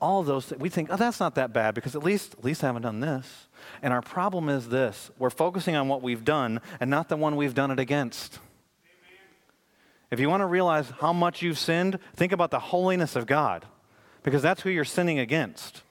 [0.01, 0.61] All those things.
[0.61, 3.01] we think, oh, that's not that bad because at least, at least I haven't done
[3.01, 3.47] this.
[3.83, 7.37] And our problem is this we're focusing on what we've done and not the one
[7.37, 8.39] we've done it against.
[10.11, 13.67] If you want to realize how much you've sinned, think about the holiness of God,
[14.23, 15.83] because that's who you're sinning against.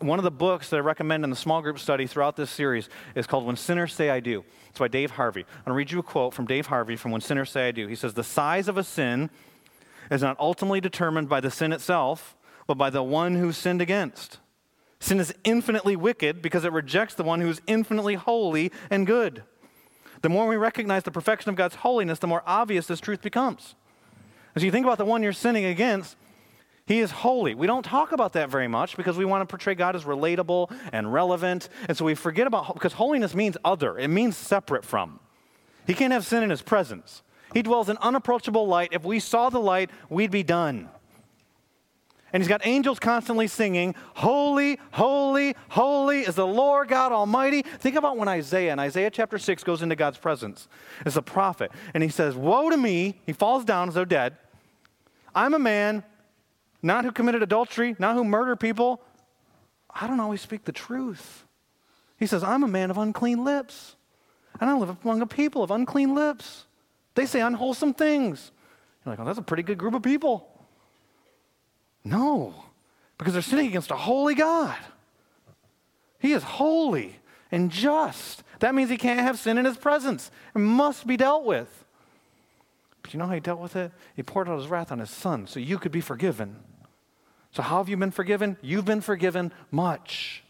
[0.00, 2.88] One of the books that I recommend in the small group study throughout this series
[3.14, 4.44] is called When Sinners Say I Do.
[4.70, 5.40] It's by Dave Harvey.
[5.40, 7.70] I'm going to read you a quote from Dave Harvey from When Sinners Say I
[7.70, 7.86] Do.
[7.86, 9.30] He says, The size of a sin
[10.10, 12.34] is not ultimately determined by the sin itself,
[12.66, 14.38] but by the one who sinned against.
[15.00, 19.42] Sin is infinitely wicked because it rejects the one who is infinitely holy and good.
[20.22, 23.74] The more we recognize the perfection of God's holiness, the more obvious this truth becomes.
[24.56, 26.16] As you think about the one you're sinning against,
[26.86, 27.54] he is holy.
[27.54, 30.74] We don't talk about that very much because we want to portray God as relatable
[30.92, 31.68] and relevant.
[31.88, 35.20] And so we forget about, because holiness means other, it means separate from.
[35.86, 37.22] He can't have sin in his presence.
[37.52, 38.90] He dwells in unapproachable light.
[38.92, 40.88] If we saw the light, we'd be done.
[42.34, 47.62] And he's got angels constantly singing, Holy, holy, holy is the Lord God Almighty.
[47.62, 50.66] Think about when Isaiah, in Isaiah chapter 6, goes into God's presence
[51.04, 51.70] as a prophet.
[51.94, 53.20] And he says, Woe to me.
[53.24, 54.36] He falls down as though dead.
[55.32, 56.02] I'm a man,
[56.82, 59.00] not who committed adultery, not who murdered people.
[59.88, 61.44] I don't always speak the truth.
[62.18, 63.94] He says, I'm a man of unclean lips.
[64.60, 66.66] And I live among a people of unclean lips.
[67.14, 68.50] They say unwholesome things.
[69.06, 70.50] You're like, oh, that's a pretty good group of people.
[72.04, 72.54] No,
[73.16, 74.76] because they're sinning against a holy God.
[76.18, 77.16] He is holy
[77.50, 78.42] and just.
[78.60, 80.30] That means he can't have sin in his presence.
[80.54, 81.84] It must be dealt with.
[83.02, 83.92] But you know how he dealt with it?
[84.16, 86.56] He poured out his wrath on his son so you could be forgiven.
[87.52, 88.56] So, how have you been forgiven?
[88.62, 90.42] You've been forgiven much.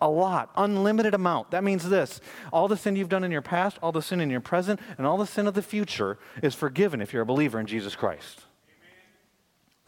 [0.00, 1.50] A lot, unlimited amount.
[1.50, 2.20] That means this
[2.52, 5.06] all the sin you've done in your past, all the sin in your present, and
[5.06, 8.44] all the sin of the future is forgiven if you're a believer in Jesus Christ.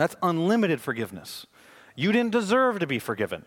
[0.01, 1.47] That's unlimited forgiveness.
[1.95, 3.45] You didn't deserve to be forgiven.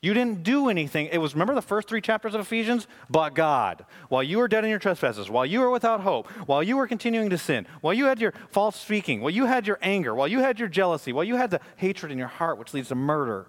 [0.00, 1.10] You didn't do anything.
[1.12, 2.86] It was, remember the first three chapters of Ephesians?
[3.10, 6.62] But God, while you were dead in your trespasses, while you were without hope, while
[6.62, 9.78] you were continuing to sin, while you had your false speaking, while you had your
[9.82, 12.72] anger, while you had your jealousy, while you had the hatred in your heart, which
[12.72, 13.48] leads to murder,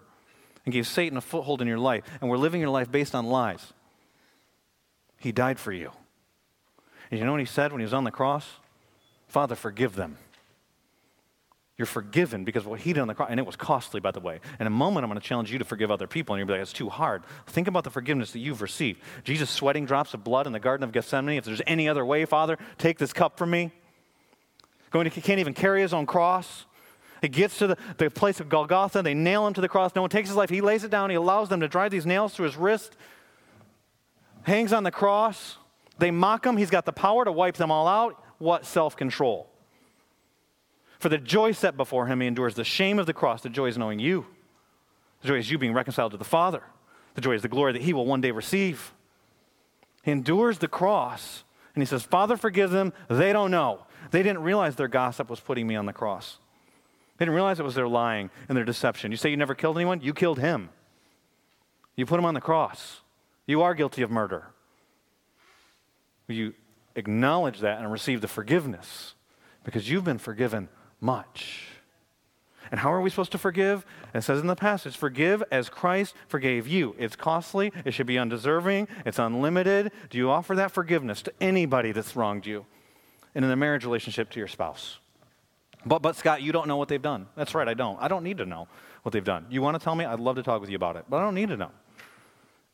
[0.65, 3.27] and gave Satan a foothold in your life, and we're living your life based on
[3.27, 3.71] lies,
[5.19, 5.91] He died for you.
[7.09, 8.45] And you know what He said when He was on the cross?
[9.25, 10.17] Father, forgive them
[11.77, 13.29] you're forgiven because what he did on the cross.
[13.29, 14.39] And it was costly, by the way.
[14.59, 16.33] In a moment, I'm going to challenge you to forgive other people.
[16.33, 17.23] And you'll be like, it's too hard.
[17.47, 19.01] Think about the forgiveness that you've received.
[19.25, 21.37] Jesus sweating drops of blood in the Garden of Gethsemane.
[21.37, 23.71] If there's any other way, Father, take this cup from me.
[24.91, 26.65] Going to, he can't even carry his own cross.
[27.21, 29.01] He gets to the, the place of Golgotha.
[29.01, 29.93] They nail him to the cross.
[29.95, 30.49] No one takes his life.
[30.49, 31.09] He lays it down.
[31.09, 32.95] He allows them to drive these nails through his wrist.
[34.43, 35.57] Hangs on the cross.
[35.97, 36.55] They mock him.
[36.55, 38.23] He's got the power to wipe them all out.
[38.37, 39.49] What self control?
[41.05, 43.43] For the joy set before him, he endures the shame of the cross.
[43.43, 44.25] The joy is knowing you.
[45.21, 46.63] The joy is you being reconciled to the Father.
[47.13, 48.91] The joy is the glory that he will one day receive.
[50.01, 51.43] He endures the cross,
[51.75, 52.91] and he says, Father, forgive them.
[53.07, 53.85] They don't know.
[54.09, 56.39] They didn't realize their gossip was putting me on the cross.
[57.19, 59.11] They didn't realize it was their lying and their deception.
[59.11, 60.01] You say you never killed anyone?
[60.01, 60.69] You killed him.
[61.95, 63.01] You put him on the cross.
[63.45, 64.47] You are guilty of murder.
[66.27, 66.55] You
[66.95, 69.13] acknowledge that and receive the forgiveness
[69.63, 70.67] because you've been forgiven
[70.99, 71.67] much.
[72.71, 73.85] And how are we supposed to forgive?
[74.13, 76.95] It says in the passage, forgive as Christ forgave you.
[76.97, 79.91] It's costly, it should be undeserving, it's unlimited.
[80.09, 82.65] Do you offer that forgiveness to anybody that's wronged you?
[83.35, 84.99] And in the marriage relationship to your spouse.
[85.85, 87.27] But, but Scott, you don't know what they've done.
[87.35, 88.01] That's right, I don't.
[88.01, 88.67] I don't need to know
[89.03, 89.45] what they've done.
[89.49, 90.03] You want to tell me?
[90.03, 91.71] I'd love to talk with you about it, but I don't need to know.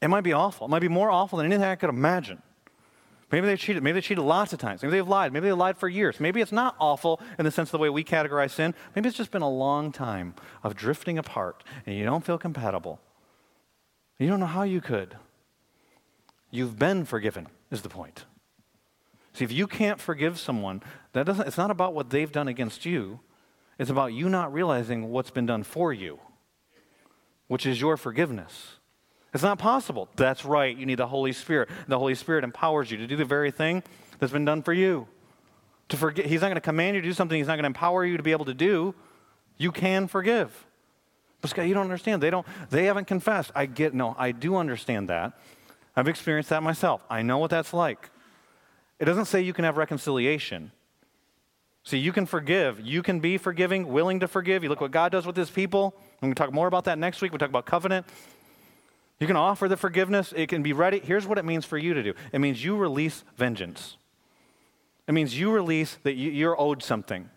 [0.02, 0.68] It might be awful.
[0.68, 2.42] It might be more awful than anything I could imagine.
[3.32, 3.82] Maybe they cheated.
[3.82, 4.82] Maybe they cheated lots of times.
[4.82, 5.32] Maybe they've lied.
[5.32, 6.20] Maybe they lied for years.
[6.20, 8.74] Maybe it's not awful in the sense of the way we categorize sin.
[8.96, 13.00] Maybe it's just been a long time of drifting apart and you don't feel compatible.
[14.20, 15.16] You don't know how you could.
[16.52, 18.26] You've been forgiven, is the point.
[19.34, 22.86] See, if you can't forgive someone, that doesn't, it's not about what they've done against
[22.86, 23.22] you.
[23.80, 26.20] It's about you not realizing what's been done for you,
[27.48, 28.76] which is your forgiveness.
[29.34, 30.10] It's not possible.
[30.16, 30.76] That's right.
[30.76, 31.70] You need the Holy Spirit.
[31.88, 33.84] The Holy Spirit empowers you to do the very thing
[34.20, 35.08] that's been done for you.
[35.90, 37.68] To forget, he's not going to command you to do something he's not going to
[37.68, 38.94] empower you to be able to do.
[39.58, 40.66] You can forgive.
[41.42, 42.22] But Scott, you don't understand.
[42.22, 43.52] They don't they haven't confessed.
[43.56, 45.34] I get no, I do understand that.
[45.96, 47.04] I've experienced that myself.
[47.10, 48.10] I know what that's like.
[49.00, 50.72] It doesn't say you can have reconciliation.
[51.84, 52.80] See, you can forgive.
[52.80, 54.62] You can be forgiving, willing to forgive.
[54.64, 55.96] You look what God does with his people.
[56.22, 57.32] And we talk more about that next week.
[57.32, 58.06] We talk about covenant.
[59.22, 61.00] You can offer the forgiveness, it can be ready.
[61.00, 63.98] Here's what it means for you to do it means you release vengeance.
[65.08, 67.30] It means you release that you're owed something.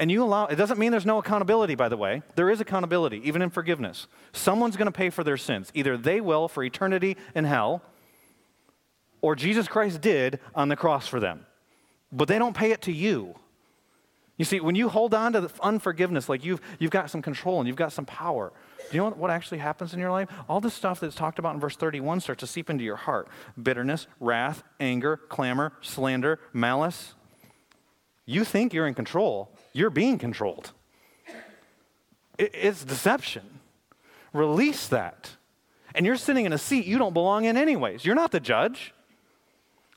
[0.00, 2.22] And you allow, it doesn't mean there's no accountability, by the way.
[2.34, 4.06] There is accountability, even in forgiveness.
[4.32, 5.70] Someone's going to pay for their sins.
[5.74, 7.82] Either they will for eternity in hell,
[9.20, 11.46] or Jesus Christ did on the cross for them.
[12.10, 13.36] But they don't pay it to you.
[14.36, 17.68] You see, when you hold on to unforgiveness, like you've, you've got some control and
[17.68, 18.52] you've got some power,
[18.90, 20.28] do you know what, actually happens in your life?
[20.48, 23.28] All the stuff that's talked about in verse 31 starts to seep into your heart
[23.60, 27.14] bitterness, wrath, anger, clamor, slander, malice.
[28.24, 30.72] You think you're in control, you're being controlled.
[32.38, 33.60] It, it's deception.
[34.32, 35.30] Release that.
[35.94, 38.04] And you're sitting in a seat you don't belong in, anyways.
[38.04, 38.94] You're not the judge.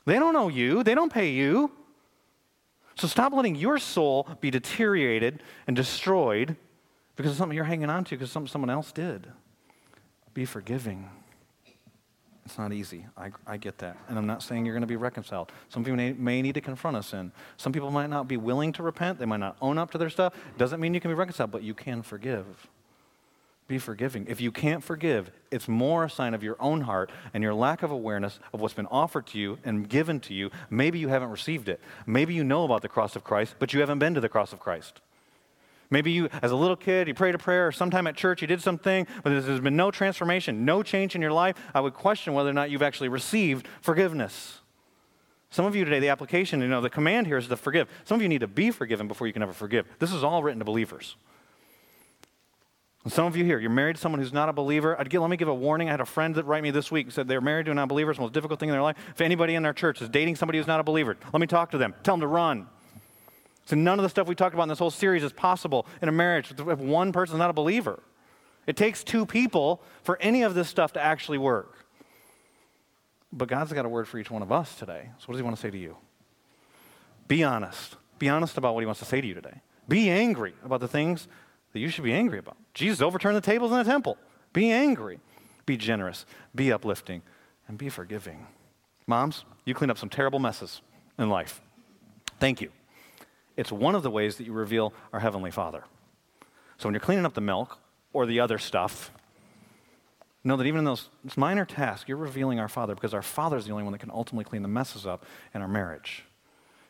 [0.04, 1.70] They don't know you, they don't pay you.
[2.96, 6.56] So stop letting your soul be deteriorated and destroyed
[7.22, 9.28] because of something you're hanging on to because something someone else did.
[10.34, 11.08] Be forgiving.
[12.44, 13.06] It's not easy.
[13.16, 13.96] I, I get that.
[14.08, 15.52] And I'm not saying you're going to be reconciled.
[15.68, 17.30] Some people may, may, need to confront a sin.
[17.58, 19.20] Some people might not be willing to repent.
[19.20, 20.34] They might not own up to their stuff.
[20.58, 22.68] Doesn't mean you can be reconciled, but you can forgive.
[23.68, 24.26] Be forgiving.
[24.28, 27.84] If you can't forgive, it's more a sign of your own heart and your lack
[27.84, 30.50] of awareness of what's been offered to you and given to you.
[30.70, 31.80] Maybe you haven't received it.
[32.04, 34.52] Maybe you know about the cross of Christ, but you haven't been to the cross
[34.52, 35.00] of Christ.
[35.92, 38.48] Maybe you, as a little kid, you prayed a prayer, or sometime at church you
[38.48, 41.54] did something, but there's been no transformation, no change in your life.
[41.74, 44.60] I would question whether or not you've actually received forgiveness.
[45.50, 47.90] Some of you today, the application, you know, the command here is to forgive.
[48.04, 49.86] Some of you need to be forgiven before you can ever forgive.
[49.98, 51.14] This is all written to believers.
[53.04, 54.98] And some of you here, you're married to someone who's not a believer.
[54.98, 55.88] I'd let me give a warning.
[55.88, 58.12] I had a friend that write me this week said they're married to a non-believer.
[58.12, 58.96] It's the most difficult thing in their life.
[59.10, 61.70] If anybody in our church is dating somebody who's not a believer, let me talk
[61.72, 61.94] to them.
[62.02, 62.68] Tell them to run.
[63.64, 66.08] So none of the stuff we talked about in this whole series is possible in
[66.08, 68.02] a marriage if one person is not a believer.
[68.66, 71.86] It takes two people for any of this stuff to actually work.
[73.32, 75.10] But God's got a word for each one of us today.
[75.18, 75.96] So what does he want to say to you?
[77.28, 77.96] Be honest.
[78.18, 79.62] Be honest about what he wants to say to you today.
[79.88, 81.28] Be angry about the things
[81.72, 82.56] that you should be angry about.
[82.74, 84.18] Jesus overturned the tables in the temple.
[84.52, 85.18] Be angry.
[85.66, 86.26] Be generous.
[86.54, 87.22] Be uplifting.
[87.68, 88.46] And be forgiving.
[89.06, 90.82] Moms, you cleaned up some terrible messes
[91.18, 91.60] in life.
[92.38, 92.70] Thank you.
[93.56, 95.84] It's one of the ways that you reveal our Heavenly Father.
[96.78, 97.78] So when you're cleaning up the milk
[98.12, 99.10] or the other stuff,
[100.44, 103.66] know that even in those minor tasks, you're revealing our Father because our Father is
[103.66, 105.24] the only one that can ultimately clean the messes up
[105.54, 106.24] in our marriage.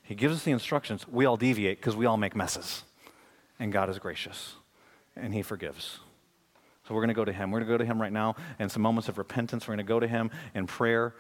[0.03, 1.07] He gives us the instructions.
[1.07, 2.85] We all deviate because we all make messes.
[3.59, 4.55] And God is gracious
[5.15, 6.01] and He forgives.
[6.87, 7.51] So we're going to go to Him.
[7.51, 9.69] We're going to go to Him right now in some moments of repentance.
[9.69, 11.15] We're going to go to Him in prayer.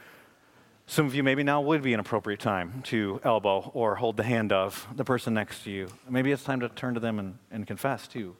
[0.86, 4.24] Some of you, maybe now would be an appropriate time to elbow or hold the
[4.24, 5.88] hand of the person next to you.
[6.08, 8.36] Maybe it's time to turn to them and, and confess too.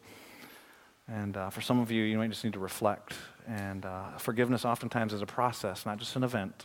[1.09, 3.15] And uh, for some of you, you might just need to reflect.
[3.47, 6.65] And uh, forgiveness oftentimes is a process, not just an event.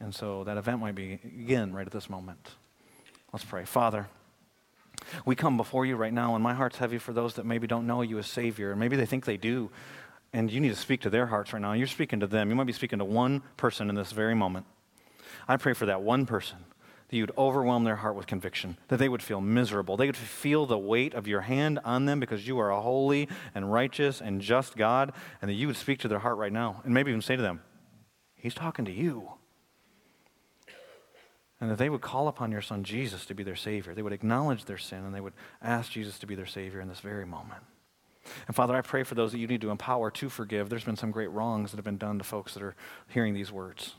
[0.00, 2.50] And so that event might begin right at this moment.
[3.32, 3.64] Let's pray.
[3.64, 4.08] Father,
[5.24, 7.86] we come before you right now, and my heart's heavy for those that maybe don't
[7.86, 9.70] know you as Savior, and maybe they think they do.
[10.32, 11.72] And you need to speak to their hearts right now.
[11.72, 12.50] You're speaking to them.
[12.50, 14.66] You might be speaking to one person in this very moment.
[15.46, 16.58] I pray for that one person
[17.08, 19.96] that you'd overwhelm their heart with conviction, that they would feel miserable.
[19.96, 23.28] They would feel the weight of your hand on them because you are a holy
[23.54, 26.82] and righteous and just God, and that you would speak to their heart right now
[26.84, 27.62] and maybe even say to them,
[28.34, 29.32] He's talking to you.
[31.60, 33.92] And that they would call upon your son Jesus to be their Savior.
[33.94, 36.86] They would acknowledge their sin and they would ask Jesus to be their Savior in
[36.86, 37.64] this very moment.
[38.46, 40.68] And Father, I pray for those that you need to empower to forgive.
[40.68, 42.76] There's been some great wrongs that have been done to folks that are
[43.08, 43.94] hearing these words.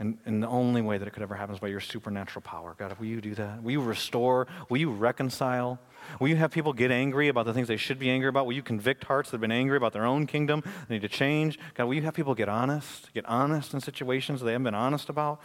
[0.00, 2.74] And, and the only way that it could ever happen is by your supernatural power.
[2.78, 3.62] God, will you do that?
[3.62, 4.46] Will you restore?
[4.70, 5.78] Will you reconcile?
[6.18, 8.46] Will you have people get angry about the things they should be angry about?
[8.46, 10.64] Will you convict hearts that have been angry about their own kingdom?
[10.88, 11.58] They need to change.
[11.74, 13.12] God, will you have people get honest?
[13.12, 15.42] Get honest in situations they haven't been honest about?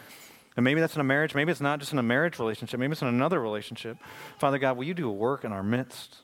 [0.56, 1.36] And maybe that's in a marriage.
[1.36, 2.80] Maybe it's not just in a marriage relationship.
[2.80, 3.97] Maybe it's in another relationship.
[4.39, 6.20] Father God, will you do a work in our midst?